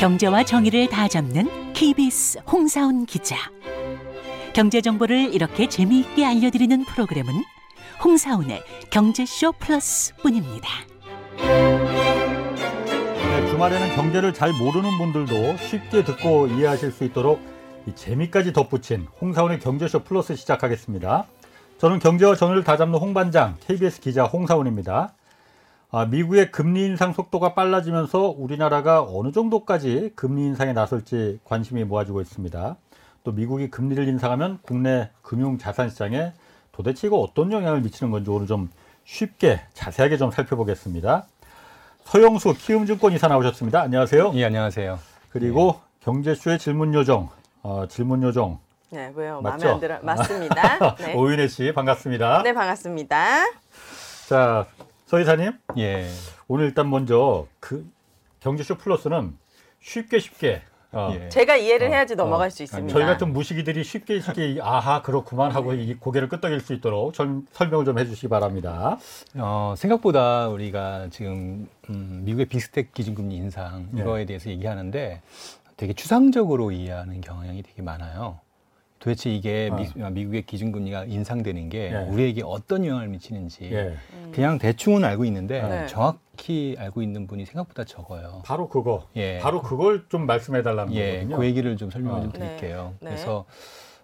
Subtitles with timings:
[0.00, 3.36] 경제와 정의를 다 잡는 KBS 홍사훈 기자.
[4.54, 7.30] 경제 정보를 이렇게 재미있게 알려드리는 프로그램은
[8.02, 10.68] 홍사훈의 경제쇼 플러스뿐입니다.
[11.36, 17.42] 네, 주말에는 경제를 잘 모르는 분들도 쉽게 듣고 이해하실 수 있도록
[17.86, 21.26] 이 재미까지 덧붙인 홍사훈의 경제쇼 플러스 시작하겠습니다.
[21.76, 25.12] 저는 경제와 정의를 다 잡는 홍반장 KBS 기자 홍사훈입니다.
[25.92, 32.76] 아, 미국의 금리 인상 속도가 빨라지면서 우리나라가 어느 정도까지 금리 인상에 나설지 관심이 모아지고 있습니다.
[33.24, 36.32] 또 미국이 금리를 인상하면 국내 금융 자산 시장에
[36.70, 38.70] 도대체 이거 어떤 영향을 미치는 건지 오늘 좀
[39.04, 41.26] 쉽게 자세하게 좀 살펴보겠습니다.
[42.04, 43.80] 서영수 키움증권 이사 나오셨습니다.
[43.82, 44.32] 안녕하세요.
[44.34, 44.98] 예, 안녕하세요.
[45.30, 47.28] 그리고 경제쇼의 질문 요정,
[47.62, 48.58] 어, 질문 요정
[48.90, 49.40] 네, 왜요?
[49.40, 49.58] 맞죠?
[49.66, 49.98] 마음에 안 들어.
[50.02, 50.94] 맞습니다.
[50.98, 51.14] 네.
[51.14, 52.42] 오윤혜 씨 반갑습니다.
[52.44, 53.44] 네, 반갑습니다.
[54.28, 54.66] 자,
[55.10, 56.06] 서 이사님 예.
[56.46, 57.84] 오늘 일단 먼저 그
[58.38, 59.36] 경제쇼 플러스는
[59.80, 61.28] 쉽게 쉽게 어, 예.
[61.30, 62.50] 제가 이해를 어, 해야지 넘어갈 어.
[62.50, 62.92] 수 있습니다.
[62.92, 67.86] 저희 같은 무식이들이 쉽게 쉽게 아하 그렇구만 하고 이 고개를 끄덕일 수 있도록 좀 설명을
[67.86, 68.98] 좀 해주시기 바랍니다.
[69.34, 74.02] 어, 생각보다 우리가 지금 음, 미국의 빅스텍 기준금리 인상 예.
[74.02, 75.22] 이거에 대해서 얘기하는데
[75.76, 78.38] 되게 추상적으로 이해하는 경향이 되게 많아요.
[79.00, 79.70] 도대체 이게
[80.10, 81.96] 미, 국의 기준금리가 인상되는 게 예.
[82.10, 83.96] 우리에게 어떤 영향을 미치는지 예,
[84.30, 85.86] 그냥 대충은 알고 있는데 네.
[85.86, 88.42] 정확히 알고 있는 분이 생각보다 적어요.
[88.44, 89.38] 바로 그거, 예.
[89.38, 91.36] 바로 그걸 좀 말씀해 달라는 예, 거거든요.
[91.38, 92.22] 그 얘기를 좀 설명을 어.
[92.24, 92.38] 좀 네.
[92.38, 92.92] 드릴게요.
[93.00, 93.08] 네.
[93.08, 93.46] 그래서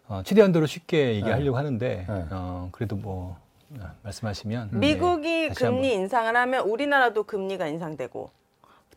[0.08, 2.24] 어, 최대한도로 쉽게 얘기하려고 하는데 네.
[2.30, 3.36] 어, 그래도 뭐
[3.78, 5.92] 어, 말씀하시면 네, 미국이 금리.
[5.92, 8.30] 인상을 하면 우리나라도 금리가 인상되고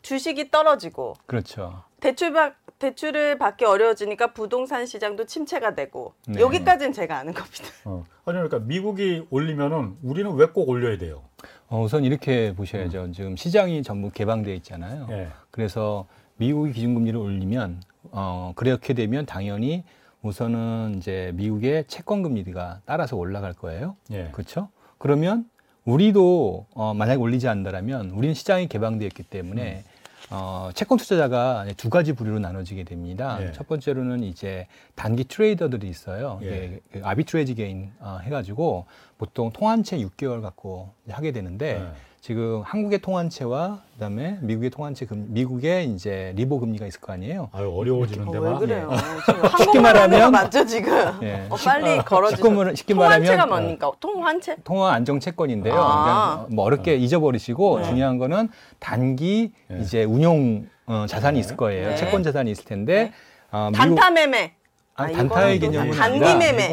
[0.00, 1.82] 주식이 떨어지고 그렇죠.
[2.00, 2.54] 대출 받
[2.90, 6.40] 대출을 받기 어려워지니까 부동산 시장도 침체가 되고 네.
[6.40, 7.64] 여기까지는 제가 아는 겁니다.
[7.84, 8.04] 어.
[8.24, 11.22] 아니 그러니까 미국이 올리면은 우리는 왜 꼭 올려야 돼요?
[11.68, 13.12] 어, 우선 이렇게 보셔야죠.
[13.12, 15.06] 지금 시장이 전부 개방되어 있잖아요.
[15.10, 15.28] 예.
[15.52, 16.06] 그래서
[16.38, 19.84] 미국이 기준금리를 올리면 어, 그렇게 되면 당연히
[20.22, 23.94] 우선은 이제 미국의 채권 금리가 따라서 올라갈 거예요.
[24.10, 24.30] 예.
[24.32, 24.70] 그렇죠?
[24.98, 25.48] 그러면
[25.84, 29.84] 우리도 어, 만약에 올리지 않는다면 우리는 시장이 개방되어 있기 때문에
[30.30, 33.38] 어, 채권 투자자가 두 가지 부류로 나눠지게 됩니다.
[33.40, 33.52] 예.
[33.52, 36.38] 첫 번째로는 이제 단기 트레이더들이 있어요.
[36.42, 36.80] 예.
[36.92, 38.86] 그 아비트레이지 게인 어, 해가지고
[39.18, 41.92] 보통 통한채 6개월 갖고 하게 되는데 네.
[42.20, 47.48] 지금 한국의 통한채와 그다음에 미국의 통한채 금 미국의 이제 리보 금리가 있을 거 아니에요.
[47.52, 48.58] 아유 어, 어려워지는데 왜 막.
[48.58, 48.90] 그래요?
[48.92, 49.58] 예.
[49.58, 50.92] 지금 거 말하면- 맞죠 지금?
[51.22, 51.46] 예.
[51.48, 52.36] 어, 빨리 걸어주세요.
[52.44, 53.90] 쉽게 말- 쉽게 통환채가 말하면- 뭡니까?
[54.00, 54.56] 통환채?
[54.64, 55.74] 통화 안정 채권인데요.
[55.74, 56.46] 아.
[56.50, 57.84] 뭐 어렵게 잊어버리시고 네.
[57.86, 59.78] 중요한 거는 단기 네.
[59.80, 61.90] 이제 운용 어, 자산이 있을 거예요.
[61.90, 61.96] 네.
[61.96, 63.12] 채권 자산이 있을 텐데 네.
[63.50, 64.52] 어, 미국- 단타 매매.
[64.94, 66.68] 아, 아, 단타의 개념은 단기 아니라 매매.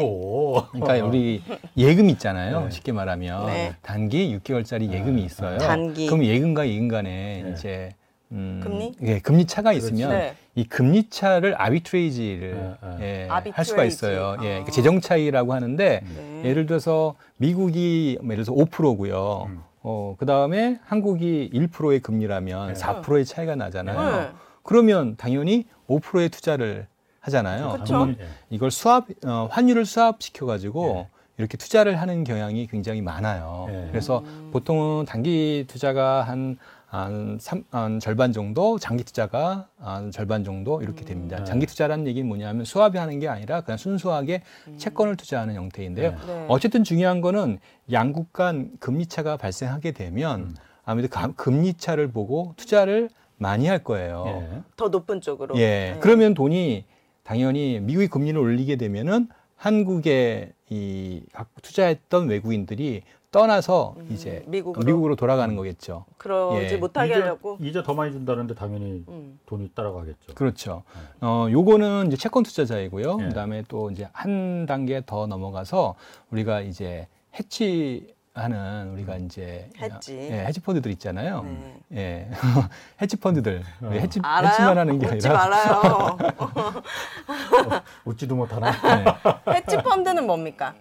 [0.72, 1.42] 그러니까 우리
[1.76, 2.64] 예금 있잖아요.
[2.64, 2.70] 네.
[2.70, 3.74] 쉽게 말하면 네.
[3.82, 5.58] 단기 6개월짜리 예금이 있어요.
[5.58, 6.06] 단기.
[6.06, 7.52] 그럼 예금과 예금 간에 네.
[7.52, 7.90] 이제
[8.30, 8.92] 음, 금리?
[9.02, 9.86] 예, 금리 차가 그렇지.
[9.86, 10.34] 있으면 네.
[10.54, 13.56] 이 금리 차를 아비트레이지를 네, 예, 아비트레이지.
[13.56, 14.36] 할 수가 있어요.
[14.42, 14.64] 예, 아.
[14.64, 16.42] 그 재정 차이라고 하는데 네.
[16.44, 19.46] 예를 들어서 미국이 뭐 예를 들어서 5%고요.
[19.48, 19.60] 음.
[19.82, 22.74] 어, 그다음에 한국이 1%의 금리라면 네.
[22.74, 24.20] 4%의 차이가 나잖아요.
[24.20, 24.28] 네.
[24.62, 26.86] 그러면 당연히 5%의 투자를
[27.20, 27.78] 하잖아요.
[28.20, 28.26] 예.
[28.50, 31.18] 이걸 수합 어, 환율을 수합시켜 가지고 예.
[31.38, 33.66] 이렇게 투자를 하는 경향이 굉장히 많아요.
[33.70, 33.88] 예.
[33.90, 36.56] 그래서 보통은 단기 투자가 한,
[36.86, 41.36] 한, 삼, 한 절반 정도, 장기 투자가 한 절반 정도 이렇게 됩니다.
[41.38, 41.44] 네.
[41.44, 44.42] 장기 투자라는 얘기는 뭐냐면 수합이 하는 게 아니라 그냥 순수하게
[44.78, 46.10] 채권을 투자하는 형태인데요.
[46.10, 46.16] 네.
[46.26, 46.46] 네.
[46.48, 47.58] 어쨌든 중요한 거는
[47.92, 50.54] 양국 간 금리 차가 발생하게 되면 음.
[50.84, 54.24] 아무래도 가- 금리 차를 보고 투자를 많이 할 거예요.
[54.26, 54.62] 예.
[54.76, 55.54] 더 높은 쪽으로.
[55.56, 55.92] 예.
[55.92, 55.96] 네.
[56.00, 56.84] 그러면 돈이
[57.28, 61.22] 당연히 미국이 금리를 올리게 되면은 한국에 이
[61.60, 64.82] 투자했던 외국인들이 떠나서 음, 이제 미국으로.
[64.86, 66.06] 미국으로 돌아가는 거겠죠.
[66.16, 66.76] 그러지 예.
[66.78, 67.58] 못하게 이자, 하려고.
[67.60, 69.38] 이자 더 많이 준다는데 당연히 음.
[69.44, 70.34] 돈이 따라가겠죠.
[70.34, 70.84] 그렇죠.
[71.20, 73.18] 어, 요거는 이제 채권 투자자이고요.
[73.20, 73.24] 예.
[73.26, 75.96] 그다음에 또 이제 한 단계 더 넘어가서
[76.30, 77.08] 우리가 이제
[77.38, 80.16] 해치 하는 우리가 이제 해지.
[80.16, 81.42] 예, 해지 펀드들 있잖아요.
[81.42, 81.80] 네.
[81.92, 82.30] 예.
[83.02, 83.62] 해지 펀드들.
[83.82, 83.90] 어.
[83.90, 84.52] 해지 알아요?
[84.52, 86.18] 해지만 하는 게 웃지 아니라 말아요.
[88.04, 88.70] 웃지도 못하나?
[88.70, 89.54] 네.
[89.54, 90.74] 해치 펀드는 뭡니까?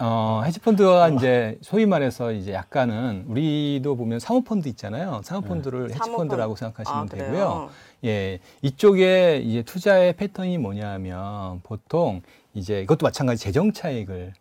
[0.00, 5.20] 어, 헤지펀드가 이제 소위 말해서 이제 약간은 우리도 보면 사모펀드 있잖아요.
[5.24, 7.06] 사모펀드를 헤지펀드라고 생각하시면 아?
[7.06, 7.70] 되고요.
[8.04, 12.22] 예, 이쪽에 이제 투자의 패턴이 뭐냐면 보통
[12.54, 14.34] 이제 이것도 마찬가지 재정 차익을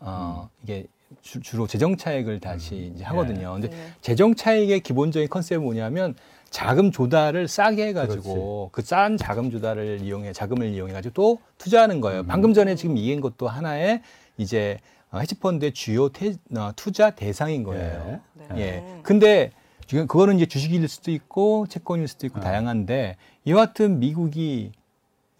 [0.00, 0.86] 어, 이게
[1.20, 3.52] 주, 주로 재정 차익을 다시 이제 하거든요.
[3.52, 3.76] 근데 네.
[4.00, 6.14] 재정 차익의 기본적인 컨셉은 뭐냐면
[6.50, 12.24] 자금 조달을 싸게 해가지고 그 싼 자금 조달을 이용해 자금을 이용해가지고 또 투자하는 거예요.
[12.24, 14.02] 방금 전에 지금 얘기한 것도 하나의
[14.38, 14.78] 이제
[15.10, 18.20] 어, 헤지펀드의 주요 태- 어, 투자 대상인 거예요.
[18.34, 18.46] 네.
[18.56, 19.00] 예.
[19.02, 19.50] 근데
[19.86, 22.44] 지금 그거는 이제 주식일 수도 있고 채권일 수도 있고 네.
[22.44, 24.72] 다양한데 이와 같은 미국이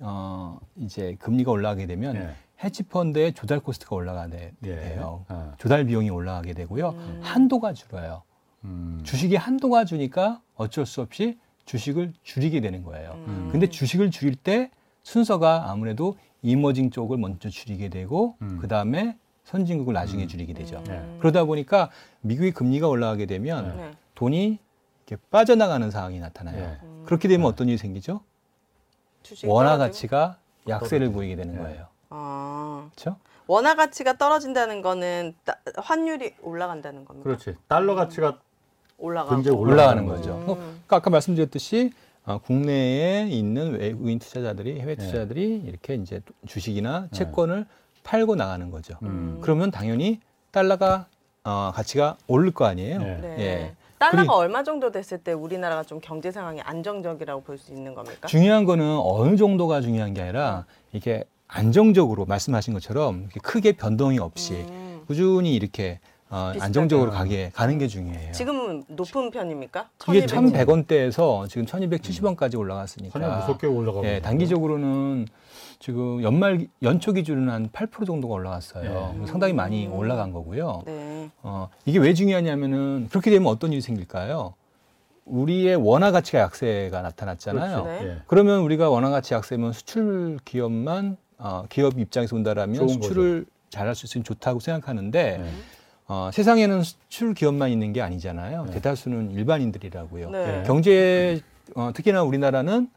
[0.01, 2.31] 어 이제 금리가 올라가게 되면 예.
[2.63, 4.77] 헤지 펀드의 조달 코스트가 올라가게 예.
[4.77, 5.25] 돼요.
[5.29, 5.55] 어.
[5.59, 6.91] 조달 비용이 올라가게 되고요.
[6.91, 7.21] 음.
[7.23, 8.23] 한도가 줄어요.
[8.65, 9.01] 음.
[9.03, 13.13] 주식이 한도가 주니까 어쩔 수 없이 주식을 줄이게 되는 거예요.
[13.27, 13.49] 음.
[13.51, 14.71] 근데 주식을 줄일 때
[15.03, 18.59] 순서가 아무래도 이머징 쪽을 먼저 줄이게 되고 음.
[18.61, 20.29] 그 다음에 선진국을 나중에 음.
[20.29, 20.83] 줄이게 되죠.
[20.87, 21.17] 네.
[21.19, 23.91] 그러다 보니까 미국의 금리가 올라가게 되면 네.
[24.15, 24.59] 돈이
[25.07, 26.59] 이렇게 빠져나가는 상황이 나타나요.
[26.59, 26.79] 예.
[26.85, 27.03] 음.
[27.07, 27.49] 그렇게 되면 네.
[27.49, 28.21] 어떤 일이 생기죠?
[29.45, 29.79] 원화?
[29.79, 30.39] 가치가
[30.69, 31.13] 약세를.
[31.13, 31.61] 보이게 되는 네.
[31.61, 31.92] 거예요.
[32.15, 33.17] 아, 그렇죠?
[33.47, 37.25] 원화 가치가 떨어진다는 거는 따- 환율이 올라간다는 겁니다.
[37.29, 37.57] 그렇지.
[37.69, 38.39] 달러 가치가
[38.99, 40.31] 올라가고 굉장히 올라가는 거죠.
[40.35, 40.51] 음.
[40.51, 41.93] 어, 그러니까 아까 말씀드렸듯이
[42.25, 45.05] 어, 국내에 있는 외국인 투자자들이 해외 네.
[45.05, 47.67] 투자자들이 이렇게 이제 주식이나 채권을
[48.05, 48.95] 팔고 나가는 거죠.
[49.03, 49.39] 음.
[49.43, 50.21] 그러면 당연히
[50.53, 51.07] 달러가
[51.45, 52.99] 어, 가치가 오를 거 아니에요.
[53.01, 53.19] 네.
[53.21, 53.37] 네.
[53.41, 53.75] 예.
[53.99, 58.29] 달러가 그리- 얼마 정도 됐을 때 우리나라가 좀 경제 상황이 안정적이라고 볼 수 있는 겁니까?
[58.29, 61.25] 중요한 거는 어느 정도가 중요한 게 아니라 이게
[61.55, 65.03] 안정적으로 말씀하신 것처럼 크게 변동이 없이 음.
[65.07, 66.01] 꾸준히 이렇게
[66.31, 66.51] 어.
[66.59, 68.33] 안정적으로 가게 가는 게 중요해요.
[68.33, 69.91] 지금은 높은 편입니까?
[70.09, 70.67] 이게 1200.
[70.67, 74.07] 1,100원대에서 지금 1,270원까지 올라갔으니까 환율 무섭게 올라가고.
[74.07, 75.27] 예, 단기적으로는
[75.79, 79.15] 지금 연말 연초 기준은 한8% 정도가 올라갔어요.
[79.19, 79.27] 네.
[79.27, 79.93] 상당히 많이 음.
[79.93, 80.85] 올라간 거고요.
[80.87, 81.29] 네.
[81.43, 84.55] 어, 이게 왜 중요하냐면은 그렇게 되면 어떤 일이 생길까요?
[85.27, 87.83] 우리의 원화 가치가 약세가 나타났잖아요.
[87.83, 88.05] 그렇죠.
[88.05, 88.09] 네.
[88.09, 88.23] 예.
[88.27, 94.23] 그러면 우리가 원화 가치 약세면 수출 기업만 어, 기업 입장에서 본다라면 수출을 잘할 수 있으면
[94.25, 95.51] 좋다고 생각하는데 네.
[96.07, 98.67] 어, 세상에는 수출 기업만 있는 게 아니잖아요.
[98.67, 98.73] 네.
[98.75, 100.31] 대다수는 일반인들이라고요.
[100.31, 100.47] 네.
[100.47, 100.63] 네.
[100.67, 101.41] 경제
[101.75, 102.89] 어, 특히나 우리나라는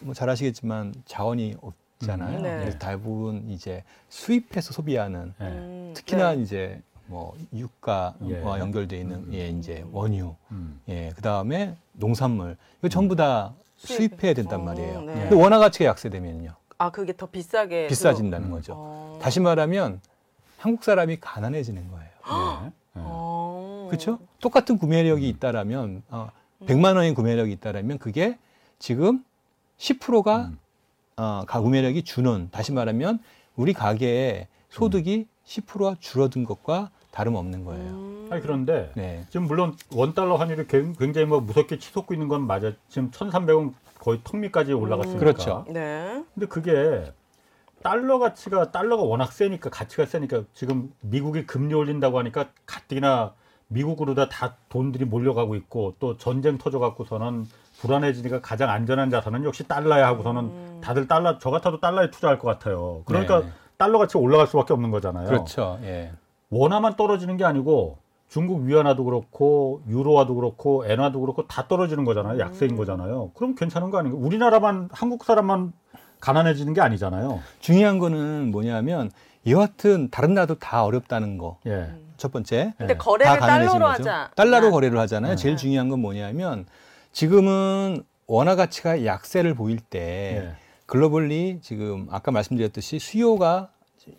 [0.00, 2.38] 뭐 잘 아시겠지만 자원이 없잖아요.
[2.38, 2.42] 음.
[2.44, 2.58] 네.
[2.60, 5.44] 그래서 대부분 이제 수입해서 소비하는 예.
[5.44, 6.42] 음, 특히나 네.
[6.42, 8.60] 이제 뭐 유가와 예.
[8.60, 9.30] 연결돼 있는 음.
[9.32, 10.80] 예 이제 원유 음.
[10.88, 14.12] 예 그다음에 농산물 이거 전부 다 수입.
[14.12, 14.64] 수입해야 된단 어, 네.
[14.66, 15.00] 말이에요.
[15.08, 15.20] 예.
[15.22, 18.52] 근데 원화 가치가 약세되면요 아 그게 더 비싸게 비싸진다는 음.
[18.52, 18.74] 거죠.
[18.76, 19.18] 어.
[19.20, 20.00] 다시 말하면
[20.58, 22.08] 한국 사람이 가난해지는 거예요.
[22.30, 22.66] 예.
[22.66, 22.72] 예.
[22.94, 23.86] 어.
[23.90, 24.20] 그렇죠?
[24.40, 26.30] 똑같은 구매력이 있다라면 어,
[26.66, 28.38] 100만 원의 구매력이 있다라면 그게
[28.78, 29.24] 지금
[29.78, 30.58] 10%가 음.
[31.16, 33.18] 어, 가 구매력이 주는 다시 말하면
[33.56, 37.90] 우리 가게의 소득이 10%가 줄어든 것과 다름없는 거예요.
[37.90, 38.28] 음.
[38.30, 39.24] 아니 그런데 네.
[39.30, 42.72] 지금 물론 원 달러 환율이 굉- 굉장히 뭐 무섭게 치솟고 있는 건 맞아.
[42.88, 45.18] 지금 1,300원 거의 턱밑까지 올라갔으니까.
[45.18, 45.64] 그렇죠.
[45.68, 46.24] 네.
[46.34, 47.12] 근데 그게
[47.82, 53.34] 달러 가치가 달러가 워낙 세니까 가치가 세니까 지금 미국이 금리 올린다고 하니까 가뜩이나
[53.68, 57.46] 미국으로다 다 돈들이 몰려가고 있고 또 전쟁 터져 갖고서는
[57.80, 60.80] 불안해지니까 가장 안전한 자산은 역시 달러야 하고서는 음.
[60.82, 63.02] 다들 달러 저 같아도 달러에 투자할 것 같아요.
[63.04, 63.48] 그러니까 네.
[63.76, 65.28] 달러 가치가 올라갈 수밖에 없는 거잖아요.
[65.28, 65.78] 그렇죠.
[65.82, 66.12] 예.
[66.50, 72.38] 원화만 떨어지는 게 아니고 중국 위안화도 그렇고 유로화도 그렇고 엔화도 그렇고 다 떨어지는 거잖아요.
[72.38, 72.76] 약세인 음.
[72.76, 73.30] 거잖아요.
[73.34, 74.18] 그럼 괜찮은 거 아닌가?
[74.18, 75.72] 우리나라만 한국 사람만
[76.20, 77.40] 가난해지는 게 아니잖아요.
[77.60, 79.10] 중요한 거는 뭐냐면
[79.46, 81.58] 여하튼 다른 나라도 다 어렵다는 거.
[81.66, 81.90] 예.
[82.18, 82.74] 첫 번째.
[82.76, 82.98] 근데 네.
[82.98, 83.86] 거래를 달러로 거죠.
[83.86, 84.30] 하자.
[84.34, 85.32] 달러로 거래를 하잖아요.
[85.32, 85.36] 네.
[85.36, 85.62] 제일 네.
[85.62, 86.66] 중요한 건 뭐냐면
[87.12, 90.56] 지금은 원화 가치가 약세를 보일 때 예.
[90.84, 93.70] 글로벌리 지금 아까 말씀드렸듯이 수요가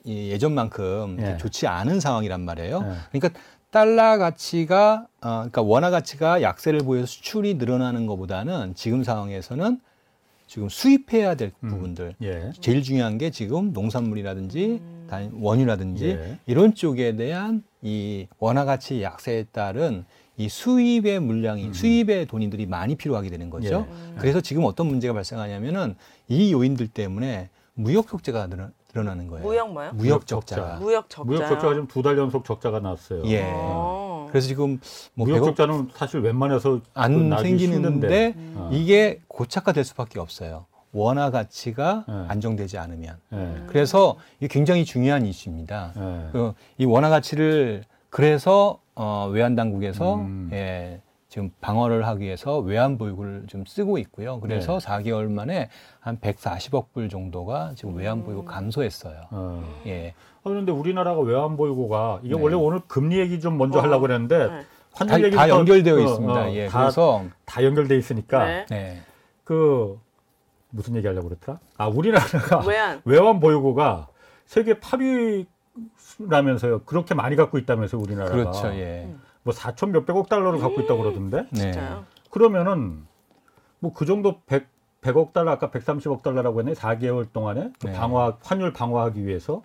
[0.03, 1.37] 이 예전만큼 예.
[1.37, 2.77] 좋지 않은 상황이란 말이에요.
[2.77, 3.19] 예.
[3.19, 3.39] 그러니까
[3.71, 9.79] 달러 가치가 어, 그러니까 원화 가치가 약세를 보여서 수출이 늘어나는 것보다는 지금 상황에서는
[10.47, 11.69] 지금 수입해야 될 음.
[11.69, 12.51] 부분들 예.
[12.59, 15.07] 제일 중요한 게 지금 농산물이라든지 음.
[15.07, 16.39] 다- 원유라든지 예.
[16.47, 20.05] 이런 쪽에 대한 이 원화 가치 약세에 따른
[20.37, 21.73] 이 수입의 물량이 음.
[21.73, 23.85] 수입의 돈이들이 많이 필요하게 되는 거죠.
[23.87, 23.93] 예.
[23.93, 24.15] 음.
[24.17, 25.95] 그래서 지금 어떤 문제가 발생하냐면은
[26.27, 29.45] 이 요인들 때문에 무역 적자가 늘어, 늘어나는 거예요.
[29.45, 29.91] 무역 뭐요?
[29.93, 30.77] 무역 적자.
[30.79, 31.23] 무역 적자.
[31.23, 33.23] 무역 적자가 지금 두 달 연속 적자가 났어요.
[33.25, 33.43] 예.
[33.53, 34.27] 어.
[34.29, 34.79] 그래서 지금
[35.13, 38.33] 뭐 무역 100억 적자는 사실 웬만해서 안 나기 생기는데.
[38.35, 38.53] 음.
[38.57, 38.69] 어.
[38.71, 40.65] 이게 고착화될 수밖에 없어요.
[40.91, 42.13] 원화 가치가 예.
[42.29, 43.17] 안정되지 않으면.
[43.33, 43.63] 예.
[43.67, 45.93] 그래서 이게 굉장히 중요한 이슈입니다.
[45.95, 46.29] 예.
[46.31, 50.49] 그, 이 원화 가치를 그래서 어, 외환 당국에서 음.
[50.51, 54.39] 예, 지금 방어를 하기 위해서 외환 보유고를 좀 쓰고 있고요.
[54.39, 54.85] 그래서 네.
[54.87, 55.69] 4개월 만에
[55.99, 58.23] 한 140억 불 정도가 지금 외환 음.
[58.23, 59.21] 보유고 감소했어요.
[59.29, 59.63] 어.
[59.85, 60.15] 예.
[60.39, 62.41] 아, 그런데 우리나라가 외환 보유고가 이게 네.
[62.41, 63.81] 원래 오늘 금리 얘기 좀 먼저 어.
[63.83, 64.65] 하려고 그랬는데 네.
[64.91, 66.33] 환율 다, 얘기부터- 다 연결되어 어, 있습니다.
[66.45, 66.67] 어, 예.
[66.67, 68.65] 다, 그래서 다 연결돼 있으니까 네.
[68.67, 69.01] 네.
[69.43, 69.99] 그
[70.71, 71.59] 무슨 얘기 하려고 그랬더라?
[71.77, 73.01] 아, 우리나라가 외환.
[73.05, 74.07] 외환 보유고가
[74.47, 74.73] 세계
[76.17, 76.85] 8위라면서요.
[76.87, 78.35] 그렇게 많이 갖고 있다면서요, 우리나라가.
[78.35, 78.67] 그렇죠.
[78.73, 79.03] 예.
[79.05, 79.21] 음.
[79.43, 81.45] 뭐 4천 몇백억 달러를 갖고 있다고 그러던데.
[81.51, 81.59] 네.
[81.59, 82.05] 진짜요?
[82.29, 83.05] 그러면은
[83.79, 84.67] 뭐 그 정도 100,
[85.01, 86.73] 100억 달러 아까 130억 달러라고 했네.
[86.73, 87.93] 4개월 동안에 그 네.
[87.93, 89.61] 방어 환율 방어하기 위해서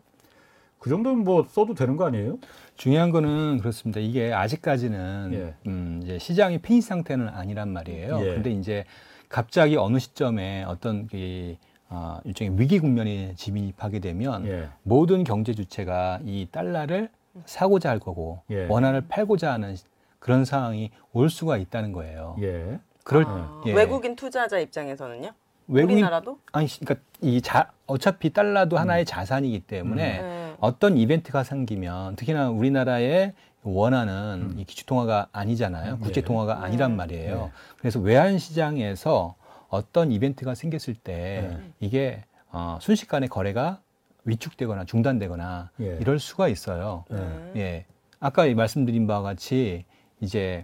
[0.78, 2.38] 그 정도면 뭐 써도 되는 거 아니에요?
[2.76, 4.00] 중요한 거는 그렇습니다.
[4.00, 5.54] 이게 아직까지는 예.
[5.66, 8.20] 음, 이제 시장이 핀 상태는 아니란 말이에요.
[8.20, 8.34] 예.
[8.34, 8.84] 근데 이제
[9.30, 11.56] 갑자기 어느 시점에 어떤 그
[11.88, 14.68] 어, 일종의 위기 국면이 진입하게 되면 예.
[14.82, 17.08] 모든 경제 주체가 이 달러를
[17.46, 18.66] 사고자 할 거고 예.
[18.66, 19.76] 원화를 팔고자 하는
[20.18, 22.36] 그런 상황이 올 수가 있다는 거예요.
[22.40, 22.78] 예.
[23.04, 23.72] 그럴 아, 예.
[23.72, 25.30] 외국인 투자자 입장에서는요?
[25.68, 26.38] 외국인 우리나라도?
[26.52, 30.54] 아니 그러니까 이 자 어차피 달러도 하나의 자산이기 때문에 네.
[30.60, 34.58] 어떤 이벤트가 생기면 특히나 우리나라의 원화는 음.
[34.58, 35.98] 이 기축 통화가 아니잖아요.
[35.98, 36.26] 국제 네.
[36.26, 36.60] 통화가 네.
[36.66, 37.36] 아니란 말이에요.
[37.44, 37.50] 네.
[37.78, 39.34] 그래서 외환 시장에서
[39.68, 41.70] 어떤 이벤트가 생겼을 때 네.
[41.80, 43.80] 이게 어, 순식간에 거래가
[44.24, 45.98] 위축되거나 중단되거나 예.
[46.00, 47.04] 이럴 수가 있어요.
[47.10, 47.52] 네.
[47.56, 47.86] 예.
[48.20, 49.84] 아까 이 말씀드린 바와 같이
[50.20, 50.62] 이제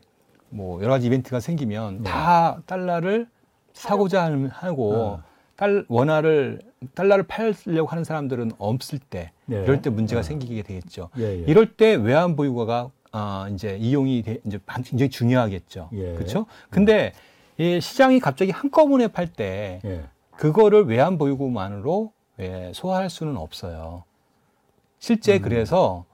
[0.49, 2.11] 뭐 여러 가지 이벤트가 생기면 네.
[2.11, 3.29] 다 달러를
[3.73, 5.23] 사고자 하- 하고 어.
[5.57, 6.61] 달 원화를
[6.95, 9.63] 달러를 팔려고 하는 사람들은 없을 때 네.
[9.63, 10.23] 이럴 때 문제가 어.
[10.23, 11.11] 생기게 되겠죠.
[11.19, 11.45] 예, 예.
[11.47, 15.91] 이럴 때 외환 보유고가 아 이제 이용이 돼, 이제 반- 굉장히 중요하겠죠.
[15.93, 16.15] 예.
[16.15, 16.47] 그렇죠?
[16.71, 17.13] 근데
[17.59, 20.05] 이 시장이 갑자기 한꺼번에 팔때 예.
[20.37, 24.05] 그거를 외환 보유고만으로 예, 소화할 수는 없어요.
[24.99, 25.43] 실제 음.
[25.43, 26.05] 그래서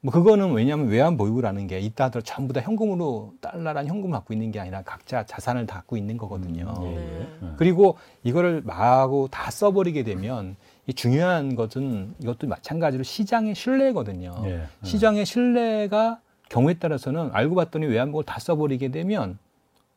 [0.00, 4.50] 뭐 그거는 왜냐하면 외환 보유고라는 게 있다 하더라도 전부 다 현금으로 달러란 현금을 갖고 있는
[4.50, 6.74] 게 아니라 각자 자산을 다 갖고 있는 거거든요.
[6.82, 6.94] 예, 예.
[6.96, 7.28] 네.
[7.42, 7.46] 예.
[7.56, 10.56] 그리고 이거를 마구 다 써버리게 되면
[10.88, 14.42] 이 중요한 것은 이것도 마찬가지로 시장의 신뢰거든요.
[14.44, 14.50] 예.
[14.50, 14.66] 예.
[14.82, 19.38] 시장의 신뢰가 경우에 따라서는 알고 봤더니 외환보고를 다 써버리게 되면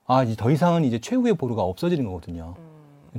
[0.06, 2.56] 아 이제 더 이상은 이제 최후의 보루가 없어지는 거거든요.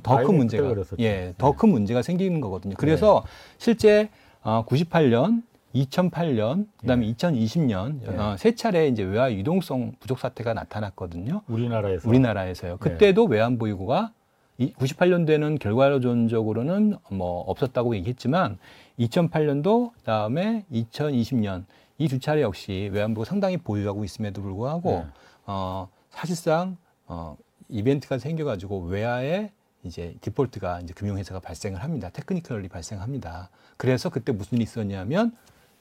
[0.03, 0.75] 더 큰 문제가.
[1.01, 2.75] 예, 더 큰 문제가 생기는 거거든요.
[2.79, 3.25] 그래서
[3.59, 4.09] 실제
[4.43, 5.43] 어, 98년,
[5.75, 8.17] 2008년, 그다음에 2020년 예.
[8.17, 11.43] 어, 세 차례 이제 외화 유동성 부족 사태가 나타났거든요.
[11.49, 12.77] 우리나라에서 우리나라에서요.
[12.79, 14.13] 그때도 외환 보유고가
[14.61, 18.59] 98년도에는 결과론적으로는 뭐 없었다고 얘기했지만
[18.99, 21.65] 2008년도 그다음에 2020년
[21.99, 25.07] 이 두 차례 역시 외환 보유고 상당히 보유하고 있음에도 불구하고 네.
[25.47, 26.77] 어 사실상
[27.07, 27.37] 어
[27.69, 29.51] 이벤트가 생겨가지고 외화에
[29.85, 32.11] 이제 디폴트가 이제 금융회사가 발생을 합니다.
[32.13, 33.51] 테크니컬이 발생합니다.
[33.77, 35.33] 그래서 그때 무슨 일이 있었냐면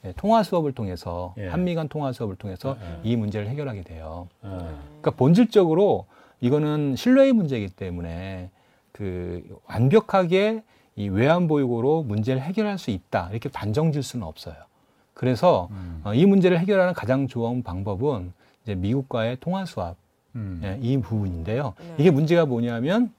[0.04, 1.48] 예, 통화 수업을 통해서 예.
[1.48, 3.00] 한미 간 통화 수업을 통해서 예.
[3.02, 4.28] 이 문제를 해결하게 돼요.
[4.44, 4.48] 예.
[4.48, 6.06] 그러니까 본질적으로
[6.40, 8.50] 이거는 신뢰의 문제이기 때문에
[8.92, 10.62] 그 완벽하게
[10.96, 14.54] 이 외환 보유고로 문제를 해결할 수 있다 이렇게 단정질 수는 없어요.
[15.12, 16.00] 그래서 음.
[16.04, 19.96] 어, 이 문제를 해결하는 가장 좋은 방법은 이제 미국과의 통화 수합
[20.34, 20.60] 음.
[20.62, 21.74] 예, 이 부분인데요.
[21.78, 21.94] 네.
[21.98, 23.12] 이게 문제가 뭐냐면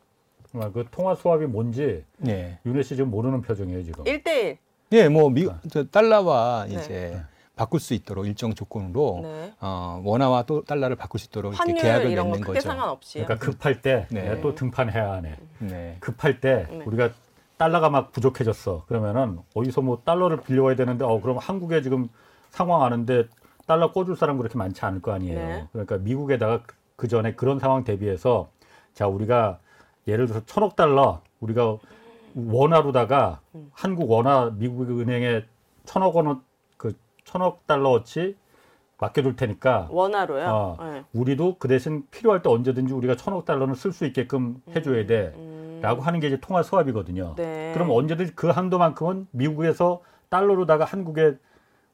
[0.55, 4.03] 아, 그 통화 수합이 뭔지 예, 윤혜 씨 지금 모르는 표정이에요 지금.
[4.05, 4.57] 1대1.
[4.93, 6.75] 예, 뭐 미, 저 달러와 네.
[6.75, 7.21] 이제
[7.55, 9.53] 바꿀 수 있도록 일정 조건으로 네.
[9.59, 12.69] 어, 원화와 또 달러를 바꿀 수 있도록 이렇게 환율 계약을 이런 거 맺는 크게 거죠.
[12.69, 13.25] 상관없이요.
[13.25, 14.21] 그러니까 급할 때 네.
[14.23, 15.35] 내가 또 등판해야 하네.
[15.59, 15.97] 네.
[15.99, 16.83] 급할 때 네.
[16.85, 17.09] 우리가
[17.57, 18.85] 달러가 막 부족해졌어.
[18.87, 22.07] 그러면은 어디서 뭐 달러를 빌려와야 되는데 어 그럼 한국에 지금
[22.51, 23.25] 상황 아는데
[23.65, 25.39] 달러 꿔줄 사람 그렇게 많지 않을 거 아니에요.
[25.39, 25.67] 네.
[25.73, 26.61] 그러니까 미국에다가
[26.95, 28.49] 그 전에 그런 상황 대비해서
[28.93, 29.59] 자 우리가
[30.07, 31.77] 예를 들어서 천억 달러 우리가
[32.35, 33.69] 원화로다가 음.
[33.73, 35.43] 한국 원화 미국 은행에
[35.85, 38.35] 천억 원그 천억 달러어치
[38.99, 40.45] 맡겨둘 테니까 원화로요.
[40.47, 40.77] 어.
[40.79, 41.03] 네.
[41.13, 45.33] 우리도 그 대신 필요할 때 언제든지 우리가 천억 달러는 쓸 수 있게끔 해줘야 돼.
[45.35, 45.79] 음.
[45.81, 47.35] 라고 하는 게 이제 통화 수합이거든요.
[47.35, 47.71] 네.
[47.73, 51.37] 그럼 언제든지 그 한도만큼은 미국에서 달러로다가 한국에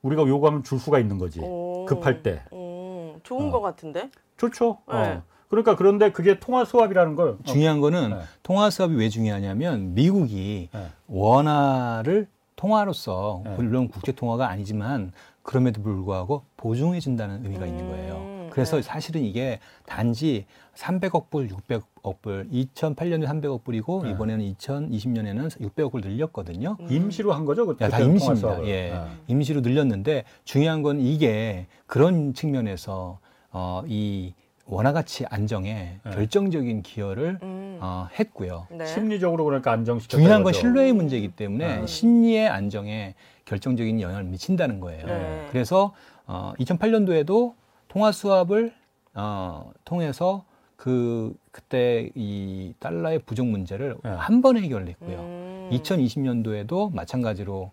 [0.02, 1.42] 우리가 요구하면 줄 수가 있는 거지.
[1.42, 1.86] 오.
[1.86, 2.44] 급할 때.
[2.54, 3.52] 음, 좋은 어.
[3.52, 4.10] 것 같은데.
[4.38, 4.78] 좋죠.
[4.88, 4.96] 네.
[4.96, 5.24] 어.
[5.54, 8.20] 그러니까 그런데 그게 통화 수합이라는 걸 어, 중요한 거는 네.
[8.42, 10.88] 통화 수합이 왜 중요하냐면 미국이 네.
[11.08, 13.56] 원화를 통화로서 네.
[13.56, 15.12] 물론 국제 통화가 아니지만
[15.44, 18.16] 그럼에도 불구하고 보증해 준다는 의미가 있는 거예요.
[18.16, 18.82] 음, 그래서 네.
[18.82, 24.10] 사실은 이게 단지 300억 불, 600억 불, 2008년에 300억 불이고 네.
[24.10, 26.78] 이번에는 2020년에는 600억 불 늘렸거든요.
[26.90, 27.68] 임시로 한 거죠.
[27.68, 28.66] 그 야, 다 임시입니다.
[28.66, 28.90] 예.
[28.90, 29.04] 네.
[29.28, 33.20] 임시로 늘렸는데 중요한 건 이게 그런 측면에서
[33.52, 34.34] 어, 이
[34.66, 36.12] 원화 가치 안정에 네.
[36.12, 37.80] 결정적인 기여를 음.
[37.82, 38.68] 어, 했고요.
[38.72, 38.86] 네.
[38.86, 40.18] 심리적으로 그러니까 안정시켰다.
[40.18, 40.62] 중요한 건 거죠.
[40.62, 41.88] 신뢰의 문제이기 때문에 음.
[41.88, 43.16] 심리의 안정에
[43.46, 45.06] 결정적인 영향을 미친다는 거예요.
[45.06, 45.48] 네.
[45.52, 45.94] 그래서
[46.26, 47.54] 어, 2008년도에도
[47.90, 48.74] 통화 수합을
[49.16, 50.46] 어, 통해서
[50.78, 54.10] 그 그때 이 달러의 부족 문제를 네.
[54.10, 55.20] 한 번에 해결했고요.
[55.20, 55.70] 음.
[55.72, 57.72] 2020년도에도 마찬가지로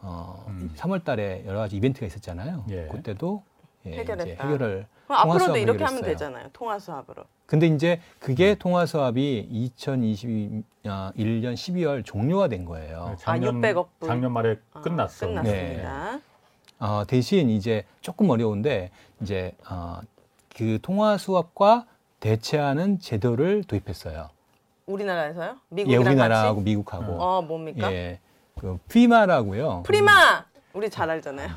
[0.00, 0.70] 어, 음.
[0.76, 2.64] 3월 달에 여러 가지 이벤트가 있었잖아요.
[2.70, 2.88] 예.
[2.90, 3.42] 그때도
[3.86, 4.24] 예, 해결했다.
[4.24, 6.12] 이제 해결을 앞으로도 통화 수합을 이렇게 하면 해결했어요.
[6.28, 6.48] 되잖아요.
[6.52, 7.24] 통화 수합으로.
[7.46, 10.64] 근데 이제 그게 통화 수합이 2021년
[11.54, 13.14] 12월 종료가 된 거예요.
[13.18, 14.08] 작년, 600억 불.
[14.08, 15.26] 작년 말에 아, 끝났어.
[15.26, 16.20] 끝났습니다.
[16.78, 18.90] 어, 대신 이제 조금 어려운데
[19.20, 20.00] 이제 어,
[20.56, 21.86] 그 통화 스왑과
[22.20, 24.30] 대체하는 제도를 도입했어요.
[24.86, 25.50] 우리나라에서요?
[25.50, 26.64] 예, 미국이랑 우리나라하고 같이?
[26.64, 27.92] 미국하고 어, 뭡니까?
[27.92, 28.18] 예,
[28.58, 29.82] 그 FIMA라고요.
[29.84, 30.44] 프리마.
[30.72, 31.50] 우리 잘 알잖아요.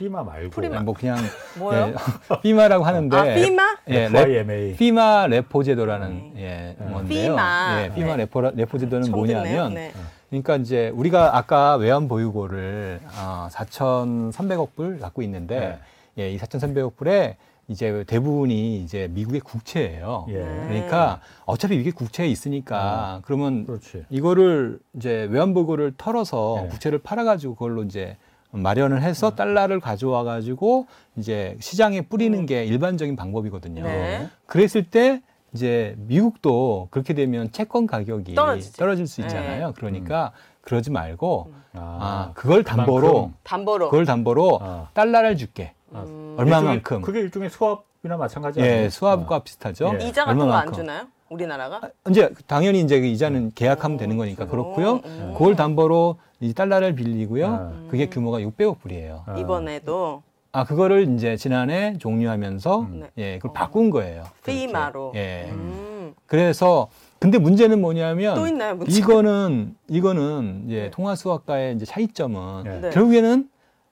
[0.00, 0.80] 프리마 말고 FIMA.
[0.80, 1.18] 뭐 그냥
[1.58, 1.88] 뭐요?
[1.88, 1.94] 예,
[2.40, 3.76] FIMA라고 하는데 아, FIMA?
[3.88, 4.76] 예, 랩, FIMA.
[4.76, 6.32] FIMA repo 제도라는 음.
[6.38, 6.90] 예, 네.
[6.90, 7.32] 건데요.
[7.32, 7.82] 피마.
[7.82, 8.16] 예, 피마 네.
[8.16, 9.10] 레포 레포 제도는.
[9.10, 9.92] 뭐냐면 네.
[10.30, 15.78] 그러니까 이제 우리가 아까 외환 보유고를 아, 4,300억 불 갖고 있는데
[16.16, 16.24] 네.
[16.24, 17.36] 예, 이 4,300억 불에
[17.68, 20.26] 이제 대부분이 이제 미국의 국채예요.
[20.30, 20.38] 예.
[20.38, 20.64] 네.
[20.66, 24.06] 그러니까 어차피 이게 국채에 있으니까 그러면 그렇지.
[24.08, 26.68] 이거를 이제 외환 보유고를 털어서 네.
[26.68, 28.16] 국채를 팔아가지고 그걸로 이제
[28.52, 33.82] 마련을 해서 달러를 가져와 가지고 이제 시장에 뿌리는 게 일반적인 방법이거든요.
[33.84, 34.28] 네.
[34.46, 38.76] 그랬을 때 이제 미국도 그렇게 되면 채권 가격이 떨어지지.
[38.76, 39.26] 떨어질 수 네.
[39.26, 39.72] 있잖아요.
[39.76, 43.34] 그러니까 그러지 말고 아, 아, 그걸 담보로 그만큼.
[43.44, 43.90] 담보로.
[43.90, 44.88] 그걸 담보로 아.
[44.94, 45.72] 달러를 줄게.
[45.92, 46.36] 아, 음.
[46.38, 46.98] 얼마만큼?
[47.00, 48.82] 일종의- 그게 일종의 수합이나 마찬가지 아니에요?
[48.84, 49.96] 예, 수합과 비슷하죠.
[50.00, 50.06] 예.
[50.08, 50.72] 이자 같은 거 안.
[50.72, 51.06] 주나요?
[51.28, 51.80] 우리나라가?
[51.82, 55.00] 아, 이제 당연히 이제 그 이자는 계약하면 되는 거니까 음, 그렇고요.
[55.04, 55.34] 음.
[55.36, 57.46] 그걸 담보로 이 달러를 빌리고요.
[57.46, 57.88] 음.
[57.90, 59.24] 그게 규모가 600억 불이에요.
[59.26, 59.38] 아.
[59.38, 63.00] 이번에도 아 그거를 이제 지난해 종료하면서 음.
[63.00, 63.10] 네.
[63.18, 64.24] 예 그걸 바꾼 거예요.
[64.44, 65.12] FIMA로.
[65.14, 65.48] 예.
[65.50, 66.14] 음.
[66.26, 68.98] 그래서 근데 문제는 뭐냐면 또 있나요, 문제?
[68.98, 70.90] 이거는 이거는 이제 네.
[70.90, 72.70] 통화 스왑과의 이제 차이점은 예.
[72.80, 72.90] 네.
[72.90, 73.48] 결국에는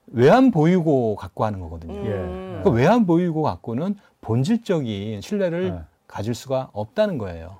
[0.07, 1.93] 외환 보유고 갖고 하는 거거든요.
[1.93, 2.61] 음.
[2.63, 5.79] 그 외환 보유고 갖고는 본질적인 신뢰를 네.
[6.07, 7.57] 가질 수가 없다는 거예요.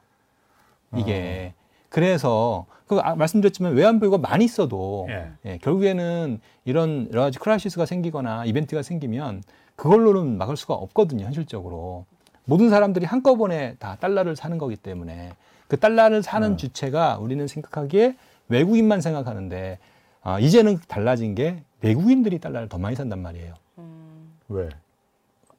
[0.96, 1.60] 이게 어.
[1.90, 5.32] 그래서 그 아, 말씀드렸지만 외환 보유가 많이 있어도 예.
[5.46, 9.44] 예, 결국에는 이런 여러 가지 crisis가 생기거나 이벤트가 생기면
[9.76, 12.06] 그걸로는 막을 수가 없거든요, 현실적으로.
[12.46, 15.34] 모든 사람들이 한꺼번에 다 달러를 사는 거기 때문에
[15.68, 16.56] 그 달러를 사는 어.
[16.58, 18.18] 주체가 우리는 생각하기에
[18.48, 19.78] 외국인만 생각하는데
[20.24, 23.54] 아, 이제는 달라진 게 외국인들이 달러를 더 많이 산단 말이에요.
[23.78, 24.34] 음.
[24.50, 24.68] 왜?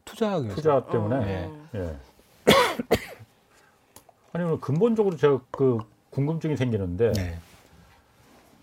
[0.05, 0.57] 투자하기 위해서.
[0.57, 1.45] 투자 때문에.
[1.47, 1.69] 음.
[1.77, 1.79] 예.
[1.79, 1.97] 예.
[4.35, 5.79] 아니 면 근본적으로 제가 그
[6.11, 7.39] 궁금증이 생기는데 네.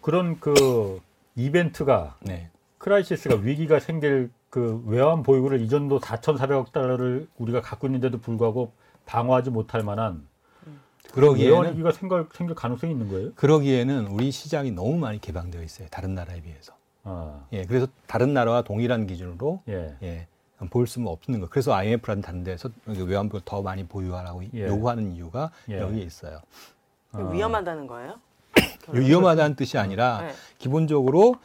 [0.02, 1.00] 그런 그
[1.36, 2.50] 이벤트가 네.
[2.78, 8.72] crisis가 위기가 생길 그 외환 보유고를 이 정도 4,400억 달러를 우리가 갖고 있는데도 불구하고
[9.06, 10.28] 방어하지 못할 만한
[11.14, 13.34] 그러기에는 위기가 생길, 생길 가능성이 있는 거예요?
[13.36, 15.88] 그러기에는 우리 시장이 너무 많이 개방되어 있어요.
[15.90, 16.74] 다른 나라에 비해서.
[17.04, 17.66] 아, 예.
[17.66, 19.96] 그래서 다른 나라와 동일한 기준으로 예.
[20.04, 20.28] 예,
[20.70, 21.48] 볼 수는 없는 거.
[21.48, 24.68] 그래서 IMF라는 데서 외환 보유를 더 많이 보유하라고 예.
[24.68, 25.80] 요구하는 이유가 예.
[25.80, 26.42] 여기에 있어요.
[27.18, 27.30] 아.
[27.32, 28.16] 위험하다는 거예요?
[28.90, 30.34] 위험하다는 뜻이 아니라 네.
[30.58, 31.36] 기본적으로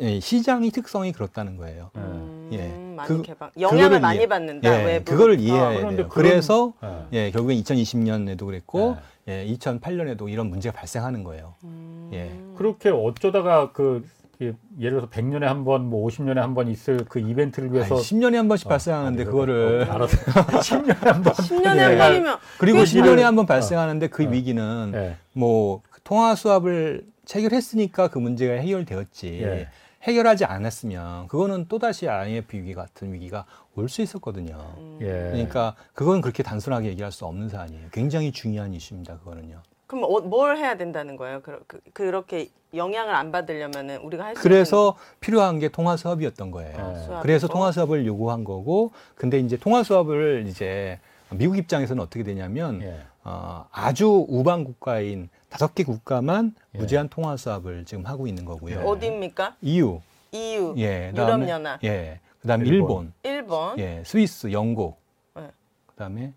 [0.00, 0.18] 예.
[0.20, 1.90] 시, 장의 특성이 그렇다는 거예요.
[1.96, 2.00] 예.
[2.00, 2.94] 음, 예.
[2.96, 3.50] 많이 그- 개방.
[3.58, 4.68] 영향을 그거를 많이 이해- 받는다.
[4.68, 5.12] 예, 외부로부터.
[5.12, 6.08] 그거를 이해해야 그런데 돼요.
[6.08, 7.06] 그런- 그래서 예.
[7.12, 8.96] 예, 결국엔 2020년에도 그랬고
[9.28, 11.54] 예, 2008년에도 이런 문제가 발생하는 거예요.
[11.62, 12.10] 음.
[12.12, 12.32] 예.
[12.56, 14.04] 그렇게 어쩌다가 그
[14.42, 18.34] 예, 예를 들어서 100년에 한 번, 뭐 50년에 한 번 있을 그 이벤트를 위해서 10년에
[18.36, 20.16] 한 번씩 어, 발생하는데 아니, 그거를 어, 알았어.
[20.60, 21.32] 10년에 한 번.
[21.34, 21.80] 10년에 예.
[21.82, 23.46] 한 번이면 그리고 그 10년에 한번 어.
[23.46, 24.28] 발생하는데 그 어.
[24.28, 25.16] 위기는 예.
[25.32, 29.40] 뭐 통화 수합을 체결했으니까 그 문제가 해결되었지.
[29.42, 29.68] 예.
[30.02, 33.44] 해결하지 않았으면 그거는 또다시 IMF 위기 같은 위기가
[33.76, 34.56] 올 수 있었거든요.
[34.78, 34.98] 음.
[35.02, 35.06] 예.
[35.30, 37.88] 그러니까 그건 그렇게 단순하게 얘기할 수 없는 사안이에요.
[37.92, 39.18] 굉장히 중요한 이슈입니다.
[39.18, 39.60] 그거는요.
[39.90, 41.42] 그럼 어, 뭘 해야 된다는 거예요?
[41.42, 46.70] 그, 그, 그렇게 영향을 안 받으려면은 우리가 할 수 그래서 필요한 게 통화 수합이었던 거예요.
[46.70, 46.74] 예.
[47.00, 47.20] 수합이고.
[47.22, 51.00] 그래서 통화 수합을 요구한 거고, 근데 이제 통화 수합을 이제
[51.30, 53.00] 미국 입장에서는 어떻게 되냐면 예.
[53.24, 56.78] 어, 아주 우방 국가인 다섯 개 국가만 예.
[56.78, 58.76] 무제한 통화 수합을 지금 하고 있는 거고요.
[58.76, 58.84] 예.
[58.84, 59.56] 어디입니까?
[59.60, 60.00] EU,
[60.30, 63.12] EU, 예, 유럽 연합, 예, 그다음 에 일본.
[63.24, 63.78] 일본, 일본.
[63.80, 65.00] 예, 스위스, 영국,
[65.34, 65.50] 네.
[65.86, 66.32] 그다음에